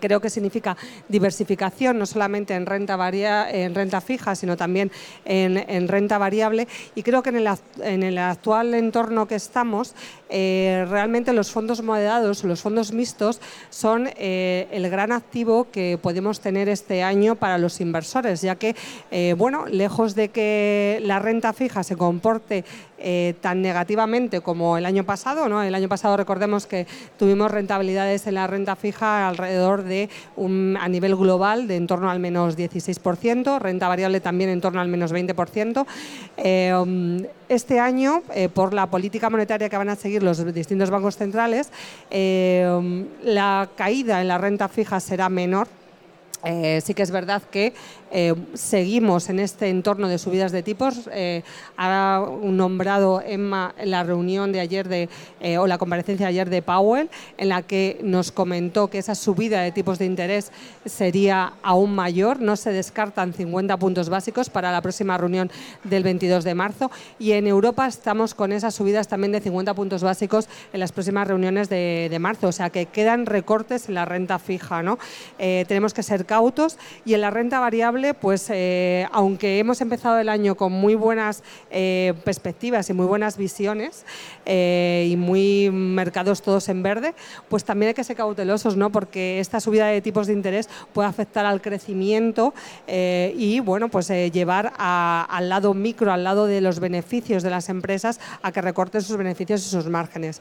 creo 0.00 0.20
que 0.20 0.28
significa 0.28 0.76
diversificación, 1.08 2.00
no 2.00 2.06
solamente 2.06 2.52
en 2.52 2.66
renta, 2.66 2.96
varia, 2.96 3.48
en 3.48 3.76
renta 3.76 4.00
fija, 4.00 4.34
sino 4.34 4.56
también 4.56 4.90
en, 5.24 5.86
renta 5.86 6.18
variable. 6.18 6.66
Y 6.96 7.04
creo 7.04 7.22
que 7.22 7.28
en 7.28 7.36
el, 7.36 7.48
en 7.82 8.02
el 8.02 8.18
actual 8.18 8.74
entorno 8.74 9.28
que 9.28 9.36
estamos, 9.36 9.94
eh, 10.28 10.86
realmente 10.88 11.32
los 11.32 11.50
fondos 11.50 11.82
moderados, 11.82 12.44
los 12.44 12.60
fondos 12.60 12.92
mixtos, 12.92 13.40
son 13.70 14.08
eh, 14.16 14.68
el 14.70 14.88
gran 14.90 15.12
activo 15.12 15.68
que 15.70 15.98
podemos 16.00 16.40
tener 16.40 16.68
este 16.68 17.02
año 17.02 17.34
para 17.34 17.58
los 17.58 17.80
inversores, 17.80 18.42
ya 18.42 18.56
que, 18.56 18.74
bueno, 19.36 19.66
lejos 19.66 20.14
de 20.14 20.28
que 20.28 21.00
la 21.02 21.18
renta 21.18 21.52
fija 21.52 21.82
se 21.82 21.96
comporte 21.96 22.64
tan 23.40 23.62
negativamente 23.62 24.40
como 24.40 24.76
el 24.76 24.84
año 24.84 25.04
pasado, 25.04 25.48
¿no? 25.48 25.62
el 25.62 25.74
año 25.74 25.88
pasado 25.88 26.16
recordemos 26.16 26.66
que 26.66 26.86
tuvimos 27.16 27.48
rentabilidades 27.48 28.26
en 28.26 28.34
la 28.34 28.48
renta 28.48 28.74
fija 28.74 29.28
alrededor 29.28 29.84
de 29.84 30.08
un, 30.34 30.76
a 30.80 30.88
nivel 30.88 31.14
global 31.14 31.68
de 31.68 31.76
en 31.76 31.86
torno 31.86 32.10
al 32.10 32.18
menos 32.18 32.58
16%, 32.58 33.58
renta 33.58 33.88
variable 33.88 34.20
también 34.20 34.50
en 34.50 34.60
torno 34.60 34.80
al 34.80 34.88
menos 34.88 35.12
20%. 35.12 35.86
Eh, 36.36 37.26
este 37.48 37.80
año, 37.80 38.22
eh, 38.34 38.50
por 38.50 38.74
la 38.74 38.90
política 38.90 39.30
monetaria 39.30 39.70
que 39.70 39.76
van 39.78 39.88
a 39.88 39.96
seguir 39.96 40.17
los 40.22 40.54
distintos 40.54 40.90
bancos 40.90 41.16
centrales, 41.16 41.70
eh, 42.10 43.04
la 43.22 43.68
caída 43.76 44.20
en 44.20 44.28
la 44.28 44.38
renta 44.38 44.68
fija 44.68 45.00
será 45.00 45.28
menor. 45.28 45.68
Sí 46.82 46.94
que 46.94 47.02
es 47.02 47.10
verdad 47.10 47.42
que 47.50 47.74
eh, 48.10 48.34
seguimos 48.54 49.28
en 49.28 49.40
este 49.40 49.68
entorno 49.68 50.08
de 50.08 50.18
subidas 50.18 50.52
de 50.52 50.62
tipos. 50.62 51.08
Eh, 51.12 51.42
ha 51.76 52.24
nombrado 52.42 53.20
Emma 53.20 53.74
la 53.84 54.02
reunión 54.02 54.52
de 54.52 54.60
ayer 54.60 54.88
de, 54.88 55.08
eh, 55.40 55.58
o 55.58 55.66
la 55.66 55.78
comparecencia 55.78 56.26
de 56.26 56.30
ayer 56.30 56.50
de 56.50 56.62
Powell, 56.62 57.10
en 57.36 57.48
la 57.48 57.62
que 57.62 58.00
nos 58.02 58.32
comentó 58.32 58.88
que 58.88 58.98
esa 58.98 59.14
subida 59.14 59.60
de 59.60 59.72
tipos 59.72 59.98
de 59.98 60.06
interés 60.06 60.52
sería 60.86 61.52
aún 61.62 61.94
mayor. 61.94 62.40
No 62.40 62.56
se 62.56 62.72
descartan 62.72 63.32
50 63.32 63.76
puntos 63.76 64.08
básicos 64.08 64.50
para 64.50 64.72
la 64.72 64.80
próxima 64.80 65.18
reunión 65.18 65.50
del 65.84 66.02
22 66.02 66.44
de 66.44 66.54
marzo. 66.54 66.90
Y 67.18 67.32
en 67.32 67.46
Europa 67.46 67.86
estamos 67.86 68.34
con 68.34 68.52
esas 68.52 68.74
subidas 68.74 69.08
también 69.08 69.32
de 69.32 69.40
50 69.40 69.74
puntos 69.74 70.02
básicos 70.02 70.48
en 70.72 70.80
las 70.80 70.92
próximas 70.92 71.28
reuniones 71.28 71.68
de, 71.68 72.08
de 72.10 72.18
marzo. 72.18 72.48
O 72.48 72.52
sea 72.52 72.70
que 72.70 72.86
quedan 72.86 73.26
recortes 73.26 73.88
en 73.88 73.94
la 73.94 74.04
renta 74.04 74.38
fija. 74.38 74.82
¿no? 74.82 74.98
tenemos 75.38 75.94
que 75.94 76.02
ser 76.02 76.26
cautos 76.26 76.78
y 77.04 77.14
en 77.14 77.20
la 77.20 77.30
renta 77.30 77.60
variable 77.60 77.97
pues 78.20 78.48
eh, 78.50 79.06
aunque 79.12 79.58
hemos 79.58 79.80
empezado 79.80 80.18
el 80.18 80.28
año 80.28 80.54
con 80.54 80.72
muy 80.72 80.94
buenas 80.94 81.42
eh, 81.70 82.14
perspectivas 82.24 82.88
y 82.90 82.92
muy 82.92 83.06
buenas 83.06 83.36
visiones 83.36 84.04
eh, 84.46 85.08
y 85.10 85.16
muy 85.16 85.70
mercados 85.70 86.42
todos 86.42 86.68
en 86.68 86.82
verde, 86.82 87.14
pues 87.48 87.64
también 87.64 87.88
hay 87.88 87.94
que 87.94 88.04
ser 88.04 88.16
cautelosos, 88.16 88.76
¿no? 88.76 88.90
Porque 88.90 89.40
esta 89.40 89.58
subida 89.58 89.86
de 89.86 90.00
tipos 90.00 90.28
de 90.28 90.32
interés 90.32 90.68
puede 90.92 91.08
afectar 91.08 91.44
al 91.44 91.60
crecimiento 91.60 92.54
y, 92.86 93.60
bueno, 93.60 93.88
pues 93.88 94.08
llevar 94.08 94.72
al 94.78 95.48
lado 95.48 95.74
micro, 95.74 96.12
al 96.12 96.24
lado 96.24 96.46
de 96.46 96.60
los 96.60 96.80
beneficios 96.80 97.42
de 97.42 97.50
las 97.50 97.68
empresas, 97.68 98.20
a 98.42 98.52
que 98.52 98.62
recorten 98.62 99.02
sus 99.02 99.16
beneficios 99.16 99.66
y 99.66 99.68
sus 99.68 99.88
márgenes. 99.88 100.40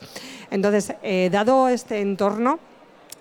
Entonces, 0.52 0.94
dado 1.32 1.70
este 1.70 2.02
entorno, 2.02 2.60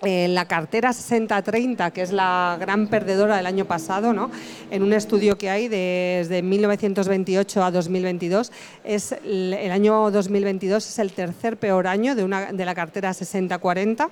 eh, 0.03 0.27
la 0.27 0.45
cartera 0.45 0.91
60-30, 0.91 1.91
que 1.91 2.03
es 2.03 2.11
la 2.11 2.55
gran 2.59 2.87
perdedora 2.87 3.37
del 3.37 3.47
año 3.47 3.65
pasado, 3.65 4.13
¿no? 4.13 4.29
en 4.69 4.83
un 4.83 4.93
estudio 4.93 5.37
que 5.37 5.49
hay 5.49 5.67
desde 5.67 6.43
1928 6.43 7.63
a 7.63 7.71
2022, 7.71 8.51
es 8.83 9.13
el, 9.23 9.71
año 9.71 10.11
2022 10.11 10.87
es 10.87 10.99
el 10.99 11.13
tercer 11.13 11.57
peor 11.57 11.87
año 11.87 12.15
de, 12.15 12.23
una, 12.23 12.51
de 12.51 12.65
la 12.65 12.75
cartera 12.75 13.11
60-40, 13.11 14.09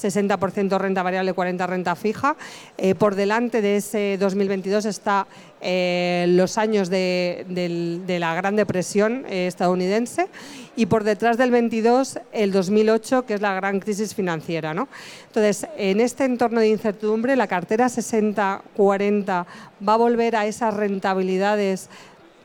60%, 0.00 0.78
renta 0.78 1.02
variable, 1.04 1.34
40% 1.34 1.66
renta 1.66 1.94
fija. 1.94 2.36
Eh, 2.76 2.94
por 2.96 3.14
delante 3.14 3.62
de 3.62 3.76
ese 3.76 4.16
2022 4.18 4.86
está 4.86 5.28
eh, 5.60 6.26
los 6.30 6.58
años 6.58 6.88
de, 6.88 7.44
la 8.18 8.34
Gran 8.34 8.56
Depresión 8.56 9.24
estadounidense 9.28 10.26
y 10.78 10.86
por 10.86 11.02
detrás 11.02 11.36
del 11.36 11.50
22 11.50 12.20
el 12.30 12.52
2008, 12.52 13.26
que 13.26 13.34
es 13.34 13.40
la 13.40 13.52
gran 13.52 13.80
crisis 13.80 14.14
financiera. 14.14 14.74
¿no? 14.74 14.86
Entonces, 15.26 15.66
en 15.76 15.98
este 15.98 16.24
entorno 16.24 16.60
de 16.60 16.68
incertidumbre, 16.68 17.34
la 17.34 17.48
cartera 17.48 17.86
60-40 17.86 19.44
va 19.86 19.94
a 19.94 19.96
volver 19.96 20.36
a 20.36 20.46
esas 20.46 20.72
rentabilidades 20.72 21.88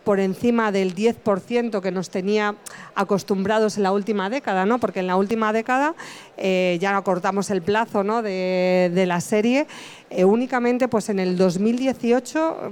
por 0.04 0.19
encima 0.19 0.72
del 0.72 0.96
10% 0.96 1.80
que 1.80 1.91
nos 1.91 2.10
tenía 2.10 2.56
acostumbrados 2.96 3.78
en 3.78 3.84
la 3.84 3.91
última 3.91 4.32
década, 4.32 4.65
¿no? 4.65 4.80
porque 4.80 5.02
en 5.02 5.08
la 5.08 5.15
última 5.15 5.54
década 5.54 5.93
eh, 6.36 6.80
ya 6.82 7.00
cortamos 7.04 7.52
el 7.52 7.62
plazo 7.62 8.04
¿no? 8.04 8.24
de, 8.24 9.04
la 9.08 9.22
serie, 9.22 9.67
eh, 10.10 10.26
únicamente 10.26 10.88
pues 10.88 11.10
en 11.10 11.19
el 11.19 11.38
2018 11.38 12.72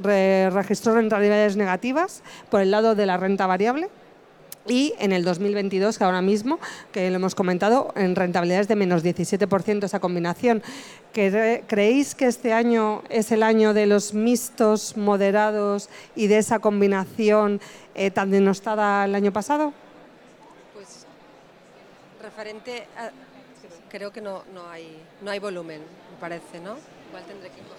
registró 0.52 0.96
rentabilidades 0.96 1.56
negativas 1.56 2.24
por 2.50 2.62
el 2.62 2.72
lado 2.72 2.96
de 2.96 3.06
la 3.06 3.18
renta 3.18 3.46
variable, 3.46 3.90
y 4.68 4.94
en 5.00 5.12
el 5.12 5.24
2022, 5.24 5.98
que 5.98 6.04
ahora 6.04 6.22
mismo, 6.22 6.60
que 6.92 7.10
lo 7.10 7.16
hemos 7.16 7.36
comentado, 7.36 7.94
en 7.96 8.16
rentabilidades 8.16 8.68
de 8.68 8.76
menos 8.76 9.04
17% 9.04 9.84
esa 9.84 10.00
combinación. 10.00 10.62
¿Creéis 11.14 12.16
que 12.16 12.28
este 12.28 12.54
año 12.54 13.04
es 13.10 13.32
el 13.32 13.44
año 13.44 13.74
de 13.74 13.86
los 13.86 14.14
mixtos 14.14 14.96
moderados 14.96 15.90
y 16.16 16.28
de 16.28 16.38
esa 16.38 16.60
combinación 16.60 17.60
eh, 17.96 18.12
tan 18.12 18.32
denostada 18.32 19.06
el 19.06 19.16
año 19.16 19.34
pasado? 19.34 19.74
Pues 20.74 21.06
referente 22.22 22.88
a, 22.98 23.12
creo 23.90 24.12
que 24.12 24.22
no, 24.22 24.44
no, 24.54 24.70
hay, 24.70 25.02
no 25.22 25.32
hay 25.32 25.40
volumen, 25.40 25.82
me 25.82 26.18
parece, 26.20 26.60
¿no? 26.60 26.76
Igual 27.10 27.24
tendré 27.28 27.50
que. 27.50 27.71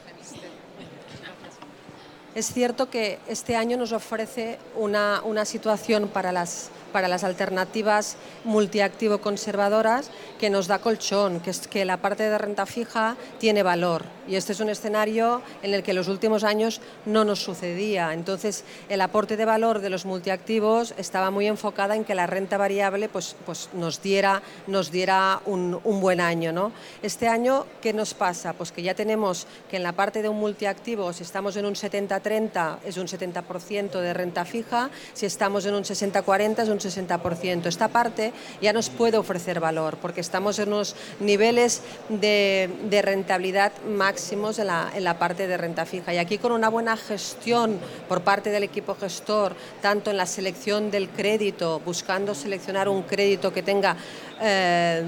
Es 2.34 2.52
cierto 2.52 2.88
que 2.88 3.18
este 3.28 3.56
año 3.56 3.76
nos 3.76 3.92
ofrece 3.92 4.58
una, 4.76 5.20
una 5.24 5.44
situación 5.44 6.08
para 6.08 6.32
las 6.32 6.70
para 6.92 7.08
las 7.08 7.24
alternativas 7.24 8.16
multiactivo 8.44 9.18
conservadoras 9.18 10.10
que 10.38 10.50
nos 10.50 10.68
da 10.68 10.78
colchón, 10.78 11.40
que 11.40 11.50
es 11.50 11.66
que 11.66 11.84
la 11.84 11.96
parte 11.96 12.28
de 12.28 12.38
renta 12.38 12.66
fija 12.66 13.16
tiene 13.40 13.62
valor. 13.62 14.04
Y 14.28 14.36
este 14.36 14.52
es 14.52 14.60
un 14.60 14.68
escenario 14.68 15.42
en 15.62 15.74
el 15.74 15.82
que 15.82 15.90
en 15.92 15.96
los 15.96 16.08
últimos 16.08 16.44
años 16.44 16.80
no 17.06 17.24
nos 17.24 17.40
sucedía. 17.40 18.12
Entonces, 18.12 18.64
el 18.88 19.00
aporte 19.00 19.36
de 19.36 19.44
valor 19.44 19.80
de 19.80 19.90
los 19.90 20.04
multiactivos 20.04 20.94
estaba 20.96 21.30
muy 21.30 21.46
enfocada 21.46 21.96
en 21.96 22.04
que 22.04 22.14
la 22.14 22.26
renta 22.26 22.56
variable 22.56 23.08
pues, 23.08 23.36
pues 23.44 23.68
nos 23.72 24.02
diera, 24.02 24.42
nos 24.66 24.90
diera 24.90 25.40
un, 25.46 25.80
un 25.84 26.00
buen 26.00 26.20
año. 26.20 26.52
¿no? 26.52 26.72
Este 27.02 27.28
año, 27.28 27.66
¿qué 27.80 27.92
nos 27.92 28.14
pasa? 28.14 28.52
Pues 28.52 28.72
que 28.72 28.82
ya 28.82 28.94
tenemos 28.94 29.46
que 29.70 29.76
en 29.76 29.82
la 29.82 29.92
parte 29.92 30.22
de 30.22 30.28
un 30.28 30.38
multiactivo, 30.38 31.12
si 31.12 31.22
estamos 31.22 31.56
en 31.56 31.66
un 31.66 31.74
70-30, 31.74 32.78
es 32.84 32.96
un 32.96 33.06
70% 33.06 34.00
de 34.00 34.14
renta 34.14 34.44
fija, 34.44 34.90
si 35.14 35.26
estamos 35.26 35.66
en 35.66 35.74
un 35.74 35.84
60-40, 35.84 36.62
es 36.62 36.68
un 36.68 36.78
60%. 36.78 37.66
Esta 37.66 37.88
parte 37.88 38.32
ya 38.60 38.72
nos 38.72 38.90
puede 38.90 39.18
ofrecer 39.18 39.60
valor 39.60 39.96
porque 40.00 40.20
estamos 40.20 40.58
en 40.58 40.68
unos 40.68 40.94
niveles 41.20 41.82
de, 42.08 42.70
rentabilidad 43.02 43.72
máximos 44.12 44.58
en 44.58 44.66
la, 44.66 44.90
en 44.94 45.04
la 45.04 45.18
parte 45.18 45.46
de 45.46 45.56
renta 45.56 45.86
fija. 45.86 46.12
Y 46.12 46.18
aquí 46.18 46.36
con 46.36 46.52
una 46.52 46.68
buena 46.68 46.98
gestión 46.98 47.78
por 48.10 48.20
parte 48.20 48.50
del 48.50 48.62
equipo 48.62 48.94
gestor, 48.94 49.56
tanto 49.80 50.10
en 50.10 50.18
la 50.18 50.26
selección 50.26 50.90
del 50.90 51.08
crédito, 51.08 51.80
buscando 51.82 52.34
seleccionar 52.34 52.90
un 52.90 53.04
crédito 53.04 53.54
que 53.54 53.62
tenga 53.62 53.96
eh, 54.42 55.04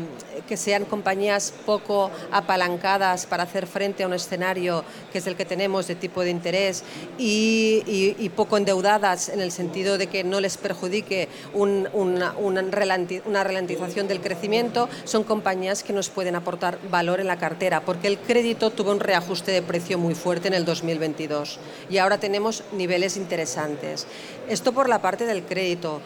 que 0.48 0.56
sean 0.56 0.84
compañías 0.84 1.52
poco 1.64 2.10
apalancadas 2.30 3.26
para 3.26 3.44
hacer 3.44 3.66
frente 3.66 4.04
a 4.04 4.06
un 4.06 4.12
escenario 4.12 4.84
que 5.12 5.18
es 5.18 5.26
el 5.26 5.36
que 5.36 5.44
tenemos 5.44 5.86
de 5.86 5.94
tipo 5.94 6.22
de 6.22 6.30
interés 6.30 6.84
y, 7.18 8.30
poco 8.36 8.56
endeudadas 8.56 9.28
en 9.28 9.40
el 9.40 9.52
sentido 9.52 9.96
de 9.96 10.08
que 10.08 10.24
no 10.24 10.40
les 10.40 10.56
perjudique 10.56 11.28
una, 11.52 12.34
una, 12.36 12.62
ralentización 12.62 14.08
del 14.08 14.20
crecimiento, 14.20 14.88
son 15.04 15.22
compañías 15.22 15.84
que 15.84 15.92
nos 15.92 16.08
pueden 16.08 16.34
aportar 16.34 16.78
valor 16.90 17.20
en 17.20 17.28
la 17.28 17.38
cartera, 17.38 17.84
porque 17.84 18.08
el 18.08 18.18
crédito 18.18 18.70
tuvo 18.70 18.90
un 18.90 19.00
reajuste 19.00 19.52
de 19.52 19.62
precio 19.62 19.98
muy 19.98 20.14
fuerte 20.14 20.48
en 20.48 20.54
el 20.54 20.64
2022 20.64 21.58
y 21.90 21.98
ahora 21.98 22.18
tenemos 22.18 22.64
niveles 22.72 23.16
interesantes. 23.16 24.06
Esto 24.48 24.72
por 24.72 24.88
la 24.88 25.00
parte 25.00 25.26
del 25.26 25.44
crédito 25.44 26.00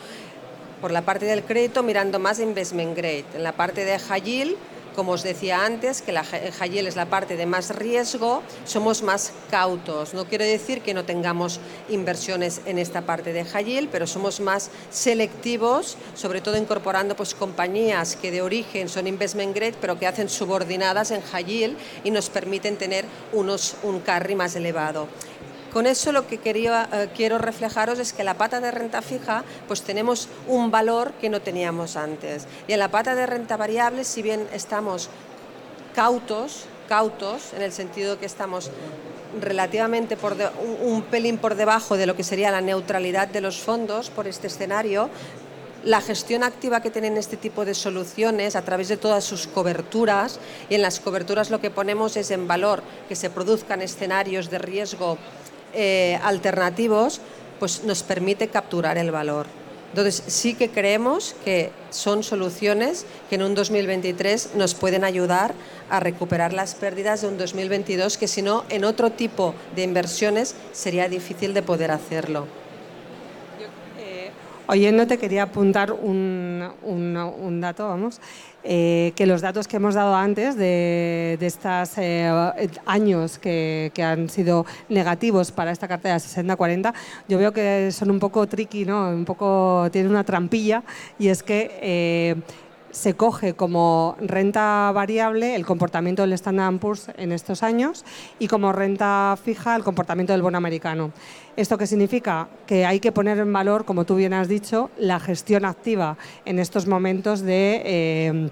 por 0.81 0.91
la 0.91 1.03
parte 1.03 1.27
del 1.27 1.45
crédito 1.45 1.83
mirando 1.83 2.19
más 2.19 2.39
investment 2.41 2.97
grade. 2.97 3.25
En 3.35 3.43
la 3.43 3.53
parte 3.53 3.85
de 3.85 3.99
high 3.99 4.57
como 4.99 5.13
os 5.13 5.23
decía 5.23 5.65
antes, 5.65 6.03
que 6.03 6.11
la 6.11 6.25
high 6.25 6.79
es 6.81 6.97
la 6.97 7.07
parte 7.07 7.37
de 7.37 7.47
más 7.47 7.71
riesgo, 7.77 8.43
somos 8.65 9.05
más 9.05 9.33
cautos. 9.49 10.13
No 10.13 10.25
quiero 10.25 10.45
decir 10.45 10.83
que 10.83 10.93
no 10.93 11.05
tengamos 11.05 11.61
inversiones 11.89 12.63
en 12.67 12.81
esta 12.81 13.03
parte 13.03 13.33
de 13.33 13.45
high 13.45 13.89
pero 13.93 14.09
somos 14.09 14.41
más 14.41 14.73
selectivos, 14.91 15.97
sobre 16.15 16.41
todo 16.41 16.57
incorporando 16.57 17.15
pues, 17.15 17.33
compañías 17.33 18.17
que 18.17 18.33
de 18.33 18.43
origen 18.43 18.89
son 18.89 19.07
investment 19.07 19.55
grade, 19.55 19.77
pero 19.81 20.01
que 20.01 20.09
hacen 20.09 20.29
subordinadas 20.29 21.13
en 21.13 21.23
high 21.23 21.77
y 22.03 22.11
nos 22.11 22.29
permiten 22.29 22.75
tener 22.75 23.05
unos, 23.33 23.77
un 23.85 24.01
carry 24.01 24.35
más 24.35 24.57
elevado. 24.57 25.07
Con 25.73 25.87
eso 25.87 26.13
lo 26.13 26.27
que 26.27 26.41
eh, 26.45 27.09
quiero 27.15 27.39
reflejaros 27.39 27.99
es 27.99 28.13
que 28.13 28.25
la 28.25 28.35
pata 28.35 28.61
de 28.61 28.71
renta 28.71 29.03
fija 29.03 29.45
pues 29.67 29.83
tenemos 29.83 30.29
un 30.47 30.71
valor 30.71 31.13
que 31.21 31.29
no 31.29 31.41
teníamos 31.41 31.97
antes. 31.97 32.47
Y 32.67 32.73
en 32.73 32.79
la 32.79 32.91
pata 32.91 33.15
de 33.15 33.27
renta 33.27 33.57
variable, 33.57 34.05
si 34.05 34.23
bien 34.23 34.49
estamos 34.53 35.11
cautos, 35.95 36.65
cautos 36.89 37.53
en 37.53 37.63
el 37.63 37.73
sentido 37.73 38.19
que 38.19 38.27
estamos 38.27 38.71
relativamente 39.41 40.17
un, 40.83 41.03
pelín 41.03 41.37
por 41.37 41.55
debajo 41.55 41.97
de 41.97 42.07
lo 42.07 42.17
que 42.17 42.25
sería 42.25 42.51
la 42.51 42.63
neutralidad 42.63 43.29
de 43.29 43.43
los 43.43 43.59
fondos 43.59 44.09
por 44.09 44.27
este 44.27 44.47
escenario, 44.47 45.11
la 45.85 46.01
gestión 46.01 46.43
activa 46.43 46.81
que 46.81 46.91
tienen 46.91 47.17
este 47.17 47.37
tipo 47.37 47.65
de 47.65 47.75
soluciones 47.75 48.57
a 48.57 48.63
través 48.63 48.89
de 48.89 48.97
todas 48.97 49.25
sus 49.25 49.47
coberturas, 49.47 50.41
y 50.71 50.75
en 50.75 50.83
las 50.83 50.99
coberturas 50.99 51.51
lo 51.51 51.61
que 51.61 51.71
ponemos 51.71 52.17
es 52.17 52.31
en 52.31 52.49
valor 52.49 52.83
que 53.09 53.17
se 53.17 53.31
produzcan 53.31 53.83
escenarios 53.83 54.51
de 54.51 54.59
riesgo 54.59 55.19
eh, 55.75 56.19
alternativos, 56.23 57.21
pues 57.59 57.85
nos 57.85 58.03
permite 58.03 58.49
capturar 58.49 58.99
el 58.99 59.11
valor. 59.11 59.47
Entonces 59.91 60.23
sí 60.27 60.55
que 60.55 60.69
creemos 60.69 61.35
que 61.45 61.71
son 61.91 62.23
soluciones 62.23 63.07
que 63.31 63.37
en 63.37 63.43
un 63.43 63.55
2023 63.55 64.55
nos 64.55 64.75
pueden 64.75 65.03
ayudar 65.03 65.55
a 65.89 65.99
recuperar 65.99 66.53
las 66.53 66.75
pérdidas 66.75 67.23
de 67.23 67.29
un 67.29 67.39
2022 67.39 68.19
que 68.19 68.29
si 68.29 68.43
no 68.43 68.65
en 68.69 68.85
otro 68.85 69.11
tipo 69.11 69.55
de 69.75 69.83
inversiones 69.83 70.55
sería 70.73 71.09
difícil 71.09 71.55
de 71.55 71.63
poder 71.63 71.91
hacerlo. 71.91 72.47
Oyendo 74.71 75.07
te 75.07 75.17
quería 75.17 75.45
apuntar 75.45 75.93
un, 75.93 76.71
un, 76.83 77.61
dato, 77.63 77.89
vamos, 77.89 78.21
eh, 78.65 79.13
que 79.15 79.27
los 79.27 79.41
datos 79.41 79.69
que 79.69 79.77
hemos 79.77 79.95
dado 79.95 80.15
antes 80.15 80.57
de, 80.57 81.39
estos 81.41 81.97
eh, 81.99 82.31
años 82.87 83.39
que, 83.39 83.93
han 84.03 84.29
sido 84.29 84.67
negativos 84.89 85.53
para 85.53 85.71
esta 85.71 85.89
cartera 85.89 86.17
60-40, 86.17 86.93
yo 87.29 87.39
veo 87.39 87.53
que 87.53 87.91
son 87.93 88.11
un 88.11 88.19
poco 88.19 88.47
tricky, 88.47 88.85
¿no? 88.85 89.11
un 89.11 89.25
poco, 89.25 89.89
tienen 89.93 90.11
una 90.11 90.25
trampilla, 90.25 90.83
y 91.19 91.29
es 91.29 91.43
que... 91.43 92.37
Se 92.91 93.15
coge 93.15 93.55
como 93.55 94.17
renta 94.21 94.91
variable 94.93 95.55
el 95.55 95.67
comportamiento 95.67 96.23
del 96.23 96.33
Standard 96.33 96.79
Poor's 96.79 97.11
en 97.17 97.33
estos 97.33 97.63
años 97.63 98.05
y 98.39 98.49
como 98.49 98.73
renta 98.73 99.39
fija 99.43 99.77
el 99.77 99.85
comportamiento 99.85 100.33
del 100.33 100.43
bono 100.43 100.59
americano. 100.59 101.13
¿Esto 101.57 101.77
qué 101.77 101.87
significa? 101.87 102.49
Que 102.67 102.87
hay 102.87 103.01
que 103.01 103.13
poner 103.13 103.39
en 103.39 103.53
valor, 103.53 103.85
como 103.85 104.05
tú 104.05 104.17
bien 104.17 104.33
has 104.33 104.49
dicho, 104.49 104.91
la 104.99 105.21
gestión 105.21 105.65
activa 105.65 106.17
en 106.45 106.59
estos 106.59 106.87
momentos 106.87 107.43
de... 107.43 107.83
Eh, 107.85 108.51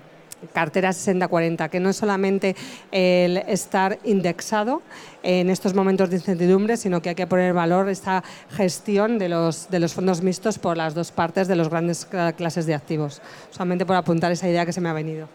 cartera 0.52 0.90
60-40, 0.90 1.68
que 1.70 1.80
no 1.80 1.90
es 1.90 1.96
solamente 1.96 2.54
el 2.92 3.38
estar 3.38 3.98
indexado 4.04 4.82
en 5.22 5.50
estos 5.50 5.74
momentos 5.74 6.10
de 6.10 6.16
incertidumbre, 6.16 6.76
sino 6.76 7.02
que 7.02 7.10
hay 7.10 7.14
que 7.14 7.26
poner 7.26 7.52
valor 7.52 7.88
esta 7.88 8.22
gestión 8.50 9.18
de 9.18 9.28
los, 9.28 9.70
de 9.70 9.80
los 9.80 9.94
fondos 9.94 10.22
mixtos 10.22 10.58
por 10.58 10.76
las 10.76 10.94
dos 10.94 11.10
partes 11.10 11.48
de 11.48 11.56
las 11.56 11.68
grandes 11.68 12.06
clases 12.36 12.66
de 12.66 12.74
activos. 12.74 13.20
Solamente 13.50 13.86
por 13.86 13.96
apuntar 13.96 14.30
esa 14.32 14.48
idea 14.48 14.66
que 14.66 14.72
se 14.72 14.80
me 14.80 14.88
ha 14.88 14.92
venido. 14.92 15.28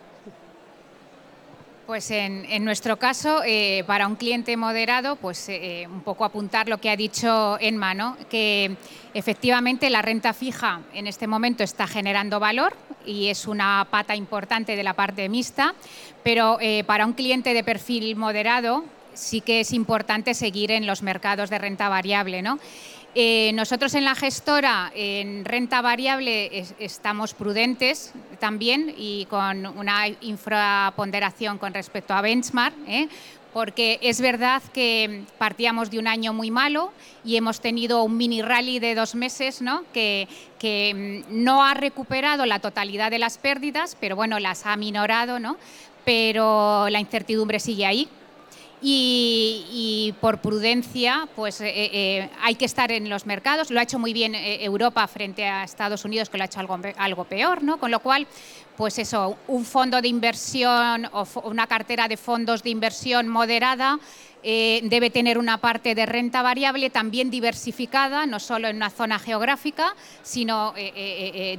Pues 1.87 2.11
en, 2.11 2.63
nuestro 2.63 2.97
caso, 2.97 3.41
eh, 3.43 3.83
para 3.87 4.07
un 4.07 4.15
cliente 4.15 4.55
moderado, 4.55 5.15
pues 5.15 5.49
eh, 5.49 5.87
un 5.91 6.01
poco 6.01 6.23
apuntar 6.23 6.69
lo 6.69 6.77
que 6.77 6.89
ha 6.89 6.95
dicho 6.95 7.57
Enma, 7.59 7.93
¿no? 7.93 8.15
que 8.29 8.77
efectivamente 9.13 9.89
la 9.89 10.01
renta 10.01 10.31
fija 10.33 10.81
en 10.93 11.07
este 11.07 11.27
momento 11.27 11.63
está 11.63 11.87
generando 11.87 12.39
valor 12.39 12.73
y 13.05 13.27
es 13.27 13.47
una 13.47 13.87
pata 13.89 14.15
importante 14.15 14.75
de 14.75 14.83
la 14.83 14.93
parte 14.93 15.27
mixta, 15.27 15.73
pero 16.23 16.59
eh, 16.61 16.83
para 16.85 17.05
un 17.05 17.13
cliente 17.13 17.53
de 17.53 17.63
perfil 17.63 18.15
moderado 18.15 18.85
sí 19.13 19.41
que 19.41 19.61
es 19.61 19.73
importante 19.73 20.33
seguir 20.33 20.71
en 20.71 20.85
los 20.85 21.01
mercados 21.01 21.49
de 21.49 21.57
renta 21.57 21.89
variable. 21.89 22.41
¿no? 22.41 22.59
Eh, 23.13 23.51
nosotros 23.53 23.93
en 23.95 24.05
la 24.05 24.15
gestora, 24.15 24.91
en 24.95 25.43
renta 25.43 25.81
variable, 25.81 26.65
estamos 26.79 27.33
prudentes 27.33 28.13
también 28.39 28.93
y 28.97 29.25
con 29.25 29.65
una 29.65 30.07
infraponderación 30.07 31.57
con 31.57 31.73
respecto 31.73 32.13
a 32.13 32.21
benchmark, 32.21 32.73
¿eh? 32.87 33.09
porque 33.51 33.99
es 34.01 34.21
verdad 34.21 34.63
que 34.73 35.23
partíamos 35.37 35.91
de 35.91 35.99
un 35.99 36.07
año 36.07 36.31
muy 36.31 36.51
malo 36.51 36.93
y 37.25 37.35
hemos 37.35 37.59
tenido 37.59 38.01
un 38.03 38.15
mini 38.15 38.41
rally 38.41 38.79
de 38.79 38.95
dos 38.95 39.13
meses 39.13 39.61
¿no? 39.61 39.83
Que, 39.93 40.29
que, 40.57 41.25
mm, 41.29 41.43
no 41.43 41.65
ha 41.65 41.73
recuperado 41.73 42.45
la 42.45 42.59
totalidad 42.59 43.11
de 43.11 43.19
las 43.19 43.37
pérdidas, 43.37 43.97
pero 43.99 44.15
bueno, 44.15 44.39
las 44.39 44.65
ha 44.65 44.77
minorado, 44.77 45.37
¿no? 45.37 45.57
pero 46.05 46.89
la 46.89 46.99
incertidumbre 46.99 47.59
sigue 47.59 47.85
ahí 47.85 48.09
y, 48.81 50.13
por 50.19 50.39
prudencia 50.39 51.27
pues 51.35 51.61
eh, 51.61 51.71
eh, 51.73 52.29
hay 52.41 52.55
que 52.55 52.65
estar 52.65 52.91
en 52.91 53.09
los 53.09 53.25
mercados. 53.25 53.69
Lo 53.69 53.79
ha 53.79 53.83
hecho 53.83 53.99
muy 53.99 54.13
bien 54.13 54.35
eh, 54.35 54.63
Europa 54.63 55.07
frente 55.07 55.45
a 55.45 55.63
Estados 55.63 56.03
Unidos 56.05 56.29
que 56.29 56.37
lo 56.37 56.43
ha 56.43 56.45
hecho 56.45 56.59
algo, 56.59 56.79
algo 56.97 57.23
peor, 57.25 57.63
¿no? 57.63 57.79
Con 57.79 57.91
lo 57.91 57.99
cual, 57.99 58.27
pues 58.75 58.97
eso, 58.97 59.37
un 59.47 59.65
fondo 59.65 60.01
de 60.01 60.07
inversión 60.07 61.07
o 61.13 61.27
una 61.43 61.67
cartera 61.67 62.07
de 62.07 62.17
fondos 62.17 62.63
de 62.63 62.71
inversión 62.71 63.27
moderada 63.27 63.99
debe 64.43 65.11
tener 65.11 65.37
una 65.37 65.59
parte 65.59 65.93
de 65.93 66.03
renta 66.07 66.41
variable 66.41 66.89
también 66.89 67.29
diversificada, 67.29 68.25
no 68.25 68.39
solo 68.39 68.69
en 68.69 68.77
una 68.77 68.89
zona 68.89 69.19
geográfica, 69.19 69.93
sino 70.23 70.73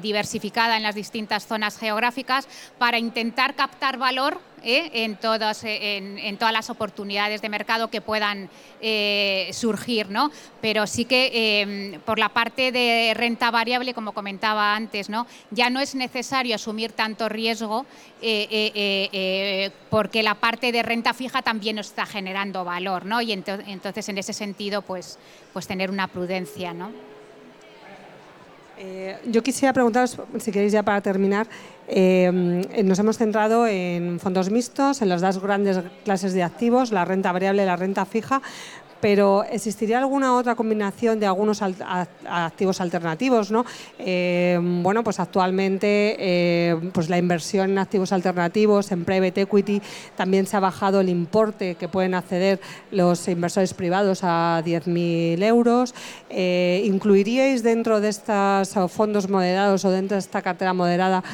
diversificada 0.01 0.77
en 0.77 0.83
las 0.83 0.97
distintas 0.97 1.47
zonas 1.47 1.79
geográficas 1.79 2.49
para 2.79 2.99
intentar 2.99 3.55
captar 3.55 3.99
valor 3.99 4.41
¿eh? 4.65 4.91
en, 5.05 5.17
todas, 5.17 5.65
eh, 5.65 5.97
en, 5.97 6.37
todas 6.37 6.53
las 6.53 6.71
oportunidades 6.71 7.43
de 7.43 7.49
mercado 7.49 7.89
que 7.89 8.01
puedan 8.01 8.49
eh, 8.81 9.51
surgir. 9.53 10.11
¿no? 10.11 10.31
Pero 10.61 10.87
sí 10.87 11.05
que 11.05 12.01
por 12.05 12.19
la 12.19 12.29
parte 12.31 12.73
de 12.73 13.13
renta 13.15 13.51
variable, 13.51 13.95
como 13.95 14.13
comentaba 14.13 14.75
antes, 14.75 15.09
¿no? 15.09 15.27
ya 15.51 15.71
no 15.71 15.81
es 15.81 15.95
necesario 15.95 16.55
asumir 16.55 16.93
tanto 16.93 17.29
riesgo 17.29 17.87
porque 19.91 20.23
la 20.23 20.35
parte 20.37 20.73
de 20.73 20.83
renta 20.83 21.15
fija 21.15 21.43
también 21.43 21.79
está 21.79 22.07
generando 22.07 22.65
valor. 22.65 23.05
¿no? 23.05 23.21
Y 23.21 23.33
entonces, 23.33 24.09
en 24.09 24.19
ese 24.19 24.33
sentido, 24.33 24.83
pues, 24.83 25.19
pues 25.53 25.67
tener 25.67 25.91
una 25.91 26.09
prudencia. 26.09 26.73
¿no? 26.73 26.91
yo 29.27 29.43
quisiera 29.43 29.73
preguntaros, 29.73 30.19
si 30.41 30.51
queréis 30.51 30.73
ya 30.73 30.83
para 30.83 31.01
terminar, 31.01 31.47
eh, 31.95 32.33
nos 32.85 32.99
hemos 32.99 33.19
centrado 33.19 33.67
en 33.67 34.19
fondos 34.19 34.51
mixtos, 34.51 35.03
en 35.03 35.11
las 35.11 35.21
dos 35.21 35.43
grandes 35.43 35.79
clases 36.05 36.33
de 36.33 36.43
activos, 36.43 36.91
la 36.91 37.05
renta 37.05 37.33
variable 37.33 37.65
y 37.65 37.67
la 37.67 37.77
renta 37.77 38.07
fija, 38.07 38.41
pero 39.03 39.43
¿existiría 39.51 39.99
alguna 39.99 40.37
otra 40.37 40.55
combinación 40.55 41.19
de 41.19 41.27
algunos 41.27 41.61
activos 41.61 42.81
alternativos? 42.81 43.51
¿no? 43.51 43.67
Eh, 43.99 44.61
bueno, 44.63 45.03
pues 45.03 45.19
actualmente 45.19 46.17
eh, 46.21 46.91
pues 46.93 47.11
la 47.11 47.19
inversión 47.19 47.71
en 47.71 47.79
activos 47.79 48.13
alternativos, 48.13 48.93
en 48.93 49.05
private 49.05 49.41
equity, 49.41 49.83
también 50.17 50.47
se 50.47 50.57
ha 50.57 50.61
bajado 50.61 51.01
el 51.01 51.09
importe 51.09 51.75
que 51.75 51.89
pueden 51.89 52.15
acceder 52.15 52.61
los 52.93 53.27
inversores 53.27 53.75
privados 53.75 54.21
a 54.23 54.63
10.000 54.65 55.43
euros. 55.43 55.97
Eh, 56.31 56.83
¿Incluiríais 56.85 57.65
dentro 57.65 58.01
de 58.01 58.09
estos 58.09 58.71
fondos 58.89 59.29
moderados 59.29 59.85
o 59.85 59.91
dentro 59.91 60.15
de 60.15 60.21
esta 60.21 60.43
cartera 60.43 60.75
moderada 60.75 61.25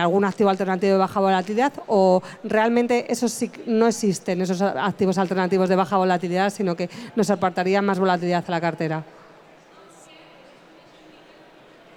algún 0.00 0.24
activo 0.24 0.48
alternativo 0.48 0.92
de 0.92 0.98
baja 0.98 1.20
volatilidad 1.20 1.72
o 1.86 2.22
realmente 2.44 3.12
esos 3.12 3.30
sí, 3.32 3.50
no 3.66 3.86
existen, 3.86 4.40
esos 4.40 4.62
activos 4.62 5.18
alternativos 5.18 5.68
de 5.68 5.76
baja 5.76 5.98
volatilidad, 5.98 6.50
sino 6.50 6.74
que 6.76 6.88
nos 7.16 7.30
aportaría 7.30 7.82
más 7.82 7.98
volatilidad 7.98 8.44
a 8.46 8.50
la 8.50 8.60
cartera. 8.60 9.04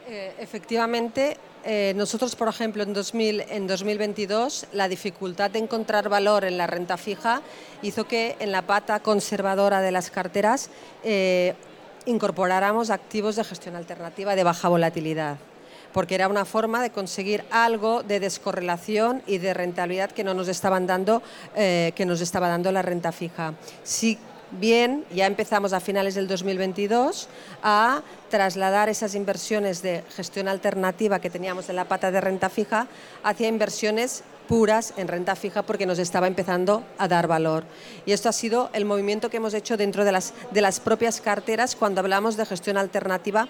Eh, 0.07 0.35
efectivamente, 0.37 1.37
eh, 1.63 1.93
nosotros, 1.95 2.35
por 2.35 2.47
ejemplo, 2.47 2.83
en, 2.83 2.93
2000, 2.93 3.45
en 3.49 3.67
2022, 3.67 4.67
la 4.73 4.87
dificultad 4.87 5.49
de 5.49 5.59
encontrar 5.59 6.09
valor 6.09 6.43
en 6.43 6.57
la 6.57 6.67
renta 6.67 6.97
fija 6.97 7.41
hizo 7.81 8.05
que 8.05 8.35
en 8.39 8.51
la 8.51 8.63
pata 8.63 8.99
conservadora 8.99 9.81
de 9.81 9.91
las 9.91 10.11
carteras 10.11 10.69
eh, 11.03 11.55
incorporáramos 12.05 12.89
activos 12.89 13.37
de 13.37 13.43
gestión 13.43 13.75
alternativa 13.75 14.35
de 14.35 14.43
baja 14.43 14.67
volatilidad 14.67 15.37
porque 15.93 16.15
era 16.15 16.27
una 16.27 16.43
forma 16.43 16.81
de 16.81 16.89
conseguir 16.89 17.45
algo 17.51 18.01
de 18.01 18.19
descorrelación 18.19 19.21
y 19.27 19.37
de 19.37 19.53
rentabilidad 19.53 20.09
que 20.09 20.23
no 20.23 20.33
nos 20.33 20.47
estaban 20.47 20.87
dando, 20.87 21.21
que 21.53 22.05
nos 22.07 22.19
estaba 22.19 22.47
dando 22.47 22.71
la 22.71 22.81
renta 22.81 23.11
fija. 23.11 23.53
Sí 23.83 24.17
bien, 24.59 25.05
ya 25.13 25.25
empezamos 25.25 25.73
a 25.73 25.79
finales 25.79 26.15
del 26.15 26.27
2022 26.27 27.27
a 27.61 28.01
trasladar 28.29 28.89
esas 28.89 29.15
inversiones 29.15 29.81
de 29.81 30.03
gestión 30.15 30.47
alternativa 30.47 31.19
que 31.19 31.29
teníamos 31.29 31.69
en 31.69 31.75
la 31.75 31.85
pata 31.85 32.11
de 32.11 32.21
renta 32.21 32.49
fija 32.49 32.87
hacia 33.23 33.47
inversiones 33.47 34.23
puras 34.47 34.93
en 34.97 35.07
renta 35.07 35.35
fija 35.35 35.63
porque 35.63 35.85
nos 35.85 35.99
estaba 35.99 36.27
empezando 36.27 36.83
a 36.97 37.07
dar 37.07 37.27
valor. 37.27 37.63
Y 38.05 38.11
esto 38.11 38.29
ha 38.29 38.33
sido 38.33 38.69
el 38.73 38.85
movimiento 38.85 39.29
que 39.29 39.37
hemos 39.37 39.53
hecho 39.53 39.77
dentro 39.77 40.05
de 40.05 40.11
las, 40.11 40.33
de 40.51 40.61
las 40.61 40.79
propias 40.79 41.21
carteras 41.21 41.75
cuando 41.75 42.01
hablamos 42.01 42.37
de 42.37 42.45
gestión 42.45 42.77
alternativa 42.77 43.47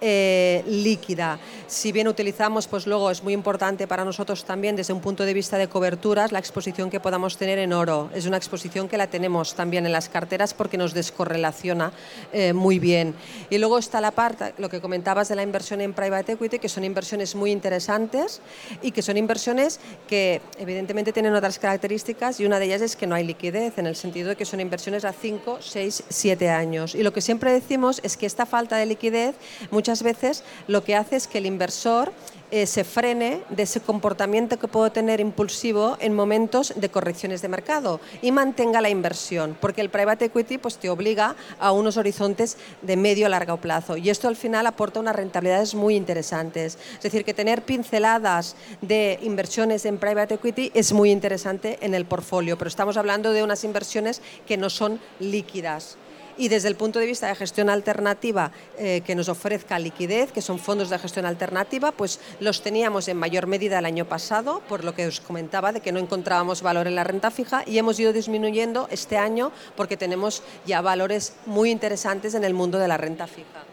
eh, 0.00 0.62
líquida. 0.66 1.38
Si 1.66 1.92
bien 1.92 2.08
utilizamos, 2.08 2.66
pues 2.66 2.86
luego 2.86 3.10
es 3.10 3.22
muy 3.22 3.32
importante 3.32 3.86
para 3.86 4.04
nosotros 4.04 4.44
también 4.44 4.76
desde 4.76 4.92
un 4.92 5.00
punto 5.00 5.24
de 5.24 5.34
vista 5.34 5.58
de 5.58 5.68
coberturas 5.68 6.32
la 6.32 6.38
exposición 6.38 6.90
que 6.90 7.00
podamos 7.00 7.36
tener 7.36 7.58
en 7.58 7.72
oro. 7.72 8.10
Es 8.14 8.26
una 8.26 8.36
exposición 8.36 8.88
que 8.88 8.96
la 8.96 9.06
tenemos 9.08 9.54
también 9.54 9.86
en 9.86 9.92
las 9.92 10.08
carteras 10.08 10.54
porque 10.54 10.78
nos 10.78 10.94
descorrelaciona 10.94 11.92
eh, 12.32 12.52
muy 12.52 12.78
bien. 12.78 13.14
Y 13.50 13.58
luego 13.58 13.78
está 13.78 14.00
la 14.00 14.10
parte, 14.10 14.54
lo 14.58 14.68
que 14.68 14.80
comentabas 14.80 15.28
de 15.28 15.36
la 15.36 15.42
inversión 15.42 15.80
en 15.80 15.92
private 15.92 16.32
equity, 16.32 16.58
que 16.58 16.68
son 16.68 16.84
inversiones 16.84 17.34
muy 17.34 17.50
interesantes 17.50 18.40
y 18.82 18.90
que 18.90 19.02
son 19.02 19.16
inversiones 19.16 19.80
que 20.08 20.40
evidentemente 20.58 21.12
tienen 21.12 21.34
otras 21.34 21.58
características 21.58 22.40
y 22.40 22.46
una 22.46 22.58
de 22.58 22.66
ellas 22.66 22.82
es 22.82 22.96
que 22.96 23.06
no 23.06 23.14
hay 23.14 23.24
liquidez, 23.24 23.78
en 23.78 23.86
el 23.86 23.96
sentido 23.96 24.30
de 24.30 24.36
que 24.36 24.44
son 24.44 24.60
inversiones 24.60 25.04
a 25.04 25.12
5, 25.12 25.58
6, 25.60 26.04
7 26.08 26.50
años. 26.50 26.94
Y 26.94 27.02
lo 27.02 27.12
que 27.12 27.20
siempre 27.20 27.52
decimos 27.52 28.00
es 28.02 28.16
que 28.16 28.26
esta 28.26 28.46
falta 28.46 28.76
de 28.76 28.86
liquidez 28.86 29.36
muchas 29.70 29.85
veces 30.02 30.42
lo 30.66 30.84
que 30.84 30.96
hace 30.96 31.16
es 31.16 31.26
que 31.26 31.38
el 31.38 31.46
inversor 31.46 32.12
eh, 32.52 32.66
se 32.66 32.84
frene 32.84 33.42
de 33.48 33.64
ese 33.64 33.80
comportamiento 33.80 34.56
que 34.56 34.68
puede 34.68 34.90
tener 34.90 35.18
impulsivo 35.18 35.96
en 35.98 36.14
momentos 36.14 36.74
de 36.76 36.88
correcciones 36.88 37.42
de 37.42 37.48
mercado 37.48 38.00
y 38.22 38.30
mantenga 38.30 38.80
la 38.80 38.88
inversión, 38.88 39.56
porque 39.60 39.80
el 39.80 39.90
private 39.90 40.26
equity 40.26 40.58
pues, 40.58 40.78
te 40.78 40.88
obliga 40.88 41.34
a 41.58 41.72
unos 41.72 41.96
horizontes 41.96 42.56
de 42.82 42.96
medio 42.96 43.26
a 43.26 43.30
largo 43.30 43.56
plazo 43.56 43.96
y 43.96 44.10
esto 44.10 44.28
al 44.28 44.36
final 44.36 44.64
aporta 44.68 45.00
unas 45.00 45.16
rentabilidades 45.16 45.74
muy 45.74 45.96
interesantes. 45.96 46.78
Es 46.94 47.02
decir, 47.02 47.24
que 47.24 47.34
tener 47.34 47.62
pinceladas 47.62 48.54
de 48.80 49.18
inversiones 49.22 49.84
en 49.84 49.98
private 49.98 50.34
equity 50.34 50.70
es 50.72 50.92
muy 50.92 51.10
interesante 51.10 51.78
en 51.80 51.94
el 51.94 52.04
portfolio, 52.04 52.56
pero 52.56 52.68
estamos 52.68 52.96
hablando 52.96 53.32
de 53.32 53.42
unas 53.42 53.64
inversiones 53.64 54.22
que 54.46 54.56
no 54.56 54.70
son 54.70 55.00
líquidas 55.18 55.98
y 56.36 56.48
desde 56.48 56.68
el 56.68 56.76
punto 56.76 56.98
de 56.98 57.06
vista 57.06 57.28
de 57.28 57.34
gestión 57.34 57.70
alternativa 57.70 58.50
eh, 58.78 59.02
que 59.04 59.14
nos 59.14 59.28
ofrezca 59.28 59.78
liquidez, 59.78 60.32
que 60.32 60.42
son 60.42 60.58
fondos 60.58 60.90
de 60.90 60.98
gestión 60.98 61.26
alternativa, 61.26 61.92
pues 61.92 62.20
los 62.40 62.62
teníamos 62.62 63.08
en 63.08 63.16
mayor 63.16 63.46
medida 63.46 63.78
el 63.78 63.86
año 63.86 64.04
pasado, 64.04 64.62
por 64.68 64.84
lo 64.84 64.94
que 64.94 65.06
os 65.06 65.20
comentaba 65.20 65.72
de 65.72 65.80
que 65.80 65.92
no 65.92 66.00
encontrábamos 66.00 66.62
valor 66.62 66.86
en 66.86 66.94
la 66.94 67.04
renta 67.04 67.30
fija 67.30 67.62
y 67.66 67.78
hemos 67.78 67.98
ido 67.98 68.12
disminuyendo 68.12 68.88
este 68.90 69.18
año 69.18 69.52
porque 69.76 69.96
tenemos 69.96 70.42
ya 70.66 70.80
valores 70.80 71.34
muy 71.46 71.70
interesantes 71.70 72.34
en 72.34 72.44
el 72.44 72.54
mundo 72.54 72.78
de 72.78 72.88
la 72.88 72.96
renta 72.96 73.26
fija. 73.26 73.64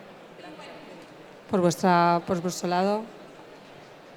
Por, 1.50 1.62
vuestra, 1.62 2.22
por 2.26 2.42
vuestro 2.42 2.68
lado. 2.68 3.04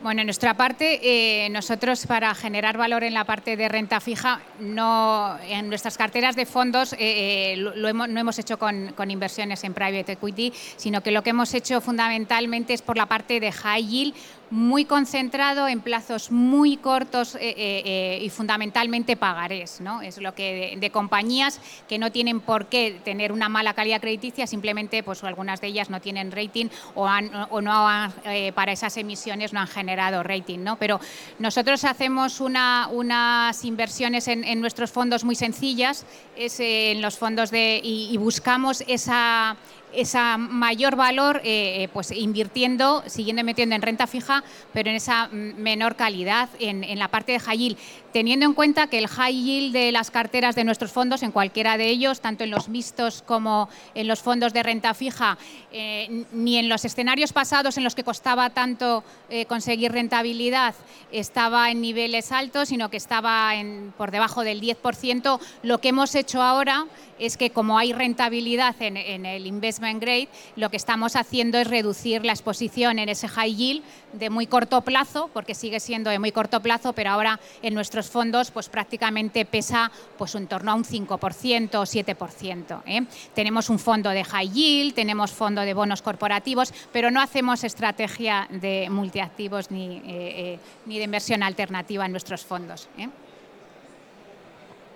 Bueno, 0.07 0.21
en 0.21 0.29
nuestra 0.29 0.55
parte, 0.55 1.01
eh, 1.03 1.51
nosotros 1.51 2.07
para 2.07 2.33
generar 2.37 2.79
valor 2.79 3.03
en 3.03 3.13
la 3.13 3.25
parte 3.25 3.57
de 3.57 3.69
renta 3.69 3.99
fija, 3.99 4.41
no, 4.61 5.37
en 5.49 5.69
nuestras 5.69 5.99
carteras 5.99 6.37
de 6.37 6.47
fondos 6.47 6.93
eh, 6.93 6.99
eh, 7.01 7.57
lo, 7.57 7.89
hemos, 7.89 8.09
no 8.09 8.21
hemos 8.21 8.39
hecho 8.39 8.57
con, 8.57 8.93
con, 8.93 9.11
inversiones 9.11 9.65
en 9.65 9.75
private 9.75 10.13
equity, 10.13 10.53
sino 10.77 11.01
que 11.01 11.11
lo 11.11 11.25
que 11.25 11.31
hemos 11.31 11.53
hecho 11.55 11.81
fundamentalmente 11.81 12.73
es 12.73 12.83
por 12.83 12.97
la 12.97 13.07
parte 13.07 13.41
de 13.41 13.51
high 13.51 13.85
yield 13.85 14.15
muy 14.51 14.85
concentrado 14.85 15.69
en 15.69 15.81
plazos 15.81 16.31
muy 16.31 16.77
cortos 16.77 17.35
eh, 17.35 17.39
eh, 17.41 17.83
eh, 17.85 18.19
y 18.23 18.31
fundamentalmente 18.31 19.17
pagarés. 19.17 19.81
¿no? 19.81 20.03
Es 20.03 20.19
lo 20.19 20.35
que 20.35 20.77
de, 20.79 20.91
compañías 20.91 21.61
que 21.89 21.99
no 21.99 22.13
tienen 22.13 22.41
por 22.41 22.67
qué 22.67 23.01
tener 23.05 23.33
una 23.33 23.49
mala 23.49 23.75
calidad 23.75 24.01
crediticia, 24.01 24.47
simplemente 24.47 25.03
pues 25.03 25.23
algunas 25.25 25.61
de 25.61 25.69
ellas 25.69 25.91
no 25.91 26.01
tienen 26.01 26.31
rating 26.31 26.67
o, 26.95 27.09
o 27.51 27.61
no 27.61 27.89
han, 27.89 28.13
para 28.55 28.73
esas 28.73 28.97
emisiones 28.97 29.53
no 29.53 29.61
han 29.61 29.67
generado 29.67 30.23
rating. 30.23 30.61
¿no? 30.61 30.77
Pero 30.77 31.01
nosotros 31.39 31.85
hacemos 31.85 32.41
una, 32.41 32.89
unas 32.91 33.65
inversiones 33.65 34.29
en, 34.29 34.61
nuestros 34.61 34.91
fondos 34.91 35.25
muy 35.25 35.35
sencillas, 35.35 36.07
es 36.37 36.61
en 36.61 37.03
los 37.03 37.19
fondos 37.19 37.51
de, 37.51 37.81
y 37.83 38.17
buscamos 38.17 38.83
esa 38.87 39.57
esa 39.97 40.37
mayor 40.37 40.95
valor 40.95 41.41
eh, 41.43 41.83
eh, 41.83 41.89
pues 41.93 42.11
invirtiendo, 42.11 43.03
siguiendo 43.07 43.43
metiendo 43.43 43.75
en 43.75 43.83
renta 43.83 44.07
fija, 44.07 44.45
pero 44.73 44.91
en 44.91 44.97
esa 44.97 45.29
menor 45.29 45.97
calidad 45.97 46.49
en, 46.59 46.99
la 46.99 47.09
parte 47.09 47.33
de 47.33 47.41
high 47.41 47.59
yield, 47.59 47.79
teniendo 48.13 48.47
en 48.47 48.53
cuenta 48.53 48.87
que 48.89 48.99
el 48.99 49.09
high 49.09 49.35
yield 49.35 49.73
de 49.73 49.93
las 49.93 50.11
carteras 50.11 50.55
de 50.55 50.65
nuestros 50.65 50.93
fondos, 50.93 51.23
en 51.23 51.33
cualquiera 51.33 51.79
de 51.79 51.89
ellos, 51.89 52.21
tanto 52.21 52.45
en 52.45 52.51
los 52.51 52.69
mixtos 52.69 53.23
como 53.23 53.69
en 53.95 54.07
los 54.07 54.21
fondos 54.21 54.53
de 54.53 54.63
renta 54.63 54.95
fija, 54.95 55.39
eh, 55.73 56.25
ni 56.33 56.59
en 56.59 56.69
los 56.69 56.85
escenarios 56.85 57.33
pasados 57.33 57.79
en 57.79 57.85
los 57.85 57.95
que 57.95 58.05
costaba 58.05 58.51
tanto 58.51 59.03
conseguir 59.49 59.93
rentabilidad, 59.93 60.75
estaba 61.11 61.71
en 61.71 61.81
niveles 61.81 62.33
altos, 62.33 62.69
sino 62.69 62.91
que 62.91 62.97
estaba 62.97 63.53
por 63.97 64.11
debajo 64.11 64.45
del 64.45 64.61
10%. 64.61 65.41
Lo 65.63 65.79
que 65.79 65.89
hemos 65.89 66.15
hecho 66.15 66.43
ahora 66.43 66.87
es 67.19 67.37
que 67.37 67.51
como 67.51 67.79
hay 67.79 67.93
rentabilidad 67.93 68.75
en, 68.81 69.27
el 69.27 69.47
investment 69.47 70.01
grade, 70.01 70.29
lo 70.57 70.71
que 70.71 70.77
estamos 70.77 71.17
haciendo 71.17 71.59
es 71.59 71.69
reducir 71.69 72.25
la 72.25 72.33
exposición 72.33 72.99
en 72.99 73.09
ese 73.09 73.29
high 73.29 73.55
yield 73.55 73.83
de 74.13 74.31
muy 74.31 74.47
corto 74.47 74.81
plazo, 74.83 75.31
porque 75.33 75.55
sigue 75.55 75.81
siendo 75.81 76.11
de 76.11 76.19
muy 76.19 76.33
corto 76.33 76.61
plazo, 76.61 76.93
pero 76.93 77.11
ahora 77.11 77.41
en 77.63 77.75
nuestros 77.75 78.09
fondos 78.11 78.51
pues 78.51 78.69
prácticamente 78.69 79.45
pesa 79.45 79.91
pues 80.17 80.35
en 80.35 80.47
torno 80.47 80.73
a 80.73 80.75
un 80.75 80.85
5% 80.85 81.75
o 81.75 81.83
7%. 81.83 82.83
¿eh? 82.87 83.07
Tenemos 83.35 83.71
un 83.71 83.79
fondo 83.79 84.11
de 84.11 84.25
high 84.25 84.51
yield, 84.51 84.95
tenemos 84.95 85.33
fondo 85.33 85.63
de 85.63 85.75
bonos 85.75 86.03
corporativos, 86.03 86.73
pero 86.93 87.11
no 87.11 87.21
hacemos 87.21 87.65
estrategia 87.65 88.49
de 88.51 88.89
multiactivos 88.91 89.71
ni, 89.71 89.97
eh, 89.97 90.03
eh, 90.07 90.59
ni 90.87 90.99
de 90.99 91.05
inversión 91.05 91.43
alternativa 91.43 92.07
en 92.07 92.13
nuestros 92.13 92.45
fondos. 92.45 92.89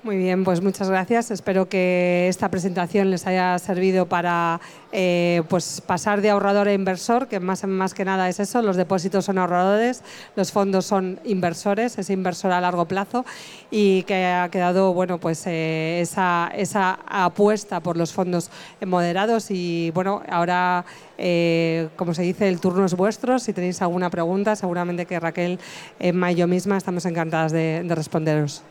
Muy 0.02 0.16
bien, 0.16 0.44
pues 0.44 0.62
muchas 0.62 0.88
gracias. 0.88 1.30
Espero 1.30 1.68
que 1.68 2.26
esta 2.28 2.48
presentación 2.50 3.10
les 3.10 3.26
haya 3.26 3.58
servido 3.58 4.06
para 4.06 4.58
eh, 4.92 5.42
pues 5.50 5.82
pasar 5.82 6.22
de 6.22 6.30
ahorrador 6.30 6.68
a 6.68 6.72
inversor, 6.72 7.28
que 7.28 7.38
más, 7.38 7.64
más 7.64 7.92
que 7.92 8.06
nada 8.06 8.26
es 8.30 8.40
eso, 8.40 8.62
los 8.62 8.76
depósitos 8.76 9.26
son 9.26 9.36
ahorradores, 9.36 10.02
los 10.36 10.52
fondos 10.52 10.86
son 10.86 11.20
inversores, 11.24 11.98
es 11.98 12.08
inversor 12.08 12.50
a 12.52 12.62
largo 12.62 12.86
plazo 12.86 13.26
y 13.70 14.04
que 14.04 14.24
ha 14.24 14.48
quedado 14.48 14.94
bueno, 14.94 15.18
pues, 15.18 15.46
eh, 15.46 16.00
esa, 16.00 16.50
esa 16.56 17.00
apuesta 17.06 17.80
por 17.80 17.98
los 17.98 18.14
fondos 18.14 18.50
moderados 18.86 19.50
y 19.50 19.90
bueno, 19.90 20.22
ahora 20.30 20.86
eh, 21.18 21.90
como 21.96 22.14
se 22.14 22.22
dice, 22.22 22.48
el 22.48 22.58
turno 22.58 22.86
es 22.86 22.94
vuestro. 22.94 23.38
Si 23.38 23.52
tenéis 23.52 23.82
alguna 23.82 24.08
pregunta, 24.08 24.56
seguramente 24.56 25.04
que 25.04 25.20
Raquel, 25.20 25.58
Emma 25.98 26.32
y 26.32 26.36
yo 26.36 26.46
misma 26.46 26.78
estamos 26.78 27.04
encantadas 27.04 27.52
de 27.52 27.84
responderos. 27.86 28.64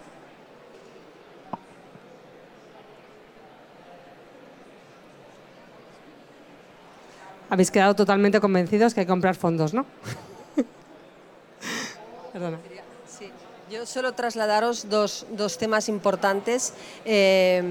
Habéis 7.49 7.71
quedado 7.71 7.95
totalmente 7.95 8.39
convencidos 8.39 8.93
que 8.93 9.01
hay 9.01 9.05
que 9.05 9.11
comprar 9.11 9.35
fondos, 9.35 9.73
¿no? 9.73 9.85
Perdona. 12.33 12.59
Yo 13.69 13.85
solo 13.85 14.13
trasladaros 14.13 14.89
dos, 14.89 15.27
dos 15.29 15.59
temas 15.59 15.89
importantes. 15.89 16.73
Eh, 17.05 17.61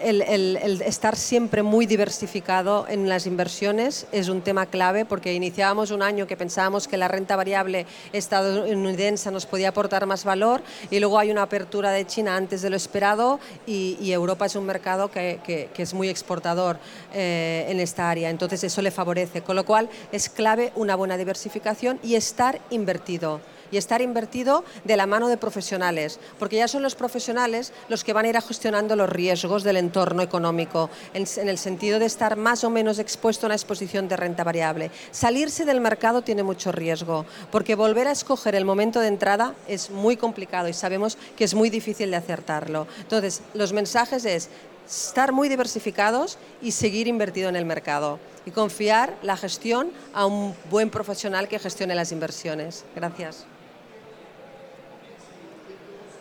el, 0.00 0.82
estar 0.82 1.16
siempre 1.16 1.62
muy 1.62 1.86
diversificado 1.86 2.86
en 2.88 3.08
las 3.08 3.26
inversiones 3.26 4.06
es 4.12 4.28
un 4.28 4.42
tema 4.42 4.66
clave 4.66 5.04
porque 5.04 5.34
iniciábamos 5.34 5.90
un 5.90 6.02
año 6.02 6.26
que 6.26 6.36
pensábamos 6.36 6.88
que 6.88 6.96
la 6.96 7.08
renta 7.08 7.36
variable 7.36 7.86
estadounidense 8.12 9.30
nos 9.30 9.46
podía 9.46 9.70
aportar 9.70 10.06
más 10.06 10.24
valor 10.24 10.62
y 10.90 10.98
luego 11.00 11.18
hay 11.18 11.30
una 11.30 11.42
apertura 11.42 11.90
de 11.90 12.06
China 12.06 12.36
antes 12.36 12.62
de 12.62 12.70
lo 12.70 12.76
esperado 12.76 13.40
y, 13.66 13.96
Europa 14.16 14.46
es 14.46 14.56
un 14.56 14.64
mercado 14.64 15.10
que 15.10 15.68
es 15.76 15.92
muy 15.92 16.08
exportador 16.08 16.78
eh, 17.12 17.66
en 17.68 17.80
esta 17.80 18.08
área, 18.08 18.30
entonces 18.30 18.62
eso 18.64 18.82
le 18.82 18.90
favorece, 18.90 19.42
con 19.42 19.56
lo 19.56 19.64
cual 19.64 19.88
es 20.12 20.28
clave 20.28 20.72
una 20.74 20.96
buena 20.96 21.16
diversificación 21.16 21.98
y 22.02 22.14
estar 22.14 22.60
invertido 22.70 23.40
y 23.70 23.76
estar 23.76 24.00
invertido 24.00 24.64
de 24.84 24.96
la 24.96 25.06
mano 25.06 25.28
de 25.28 25.36
profesionales, 25.36 26.18
porque 26.38 26.56
ya 26.56 26.68
son 26.68 26.82
los 26.82 26.94
profesionales 26.94 27.72
los 27.88 28.04
que 28.04 28.12
van 28.12 28.26
a 28.26 28.28
ir 28.28 28.40
gestionando 28.40 28.96
los 28.96 29.08
riesgos 29.08 29.62
del 29.62 29.76
entorno 29.76 30.22
económico, 30.22 30.90
en, 31.14 31.26
el 31.48 31.58
sentido 31.58 31.98
de 31.98 32.06
estar 32.06 32.36
más 32.36 32.64
o 32.64 32.70
menos 32.70 32.98
expuesto 32.98 33.46
a 33.46 33.48
una 33.48 33.54
exposición 33.54 34.08
de 34.08 34.16
renta 34.16 34.44
variable. 34.44 34.90
Salirse 35.10 35.64
del 35.64 35.80
mercado 35.80 36.22
tiene 36.22 36.42
mucho 36.42 36.72
riesgo, 36.72 37.26
porque 37.50 37.74
volver 37.74 38.08
a 38.08 38.12
escoger 38.12 38.54
el 38.54 38.64
momento 38.64 39.00
de 39.00 39.08
entrada 39.08 39.54
es 39.68 39.90
muy 39.90 40.16
complicado 40.16 40.68
y 40.68 40.72
sabemos 40.72 41.18
que 41.36 41.44
es 41.44 41.54
muy 41.54 41.70
difícil 41.70 42.10
de 42.10 42.16
acertarlo. 42.16 42.86
Entonces, 43.00 43.42
los 43.54 43.72
mensajes 43.72 44.24
es 44.24 44.48
estar 44.86 45.32
muy 45.32 45.48
diversificados 45.48 46.38
y 46.62 46.72
seguir 46.72 47.08
invertido 47.08 47.48
en 47.48 47.56
el 47.56 47.64
mercado 47.64 48.18
y 48.44 48.52
confiar 48.52 49.16
la 49.22 49.36
gestión 49.36 49.90
a 50.14 50.26
un 50.26 50.54
buen 50.70 50.90
profesional 50.90 51.48
que 51.48 51.58
gestione 51.58 51.94
las 51.94 52.12
inversiones. 52.12 52.84
Gracias. 52.94 53.46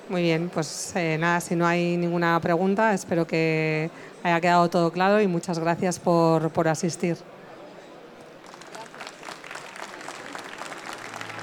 Muy 0.07 0.21
bien, 0.21 0.51
pues 0.53 0.95
eh, 0.95 1.17
nada, 1.19 1.41
si 1.41 1.55
no 1.55 1.65
hay 1.65 1.97
ninguna 1.97 2.39
pregunta, 2.39 2.93
espero 2.93 3.25
que 3.25 3.89
haya 4.23 4.39
quedado 4.39 4.69
todo 4.69 4.91
claro 4.91 5.19
y 5.19 5.27
muchas 5.27 5.57
gracias 5.57 5.99
por, 5.99 6.51
por 6.51 6.67
asistir. 6.67 7.17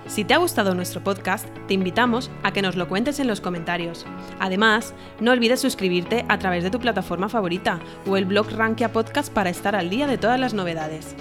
Si 0.07 0.25
te 0.25 0.35
ha 0.35 0.37
gustado 0.37 0.75
nuestro 0.75 1.03
podcast, 1.03 1.49
te 1.67 1.75
invitamos 1.75 2.31
a 2.43 2.53
que 2.53 2.61
nos 2.61 2.77
lo 2.77 2.87
cuentes 2.87 3.19
en 3.19 3.27
los 3.27 3.41
comentarios. 3.41 4.05
Además, 4.39 4.95
no 5.21 5.33
olvides 5.33 5.61
suscribirte 5.61 6.25
a 6.29 6.39
través 6.39 6.63
de 6.63 6.71
tu 6.71 6.79
plataforma 6.79 7.29
favorita 7.29 7.81
o 8.07 8.17
el 8.17 8.27
blog 8.27 8.51
Rankia 8.51 8.93
Podcast 8.93 9.33
para 9.33 9.51
estar 9.51 9.75
al 9.75 9.91
día 9.91 10.07
de 10.07 10.19
todas 10.19 10.39
las 10.39 10.55
novedades. 10.55 11.17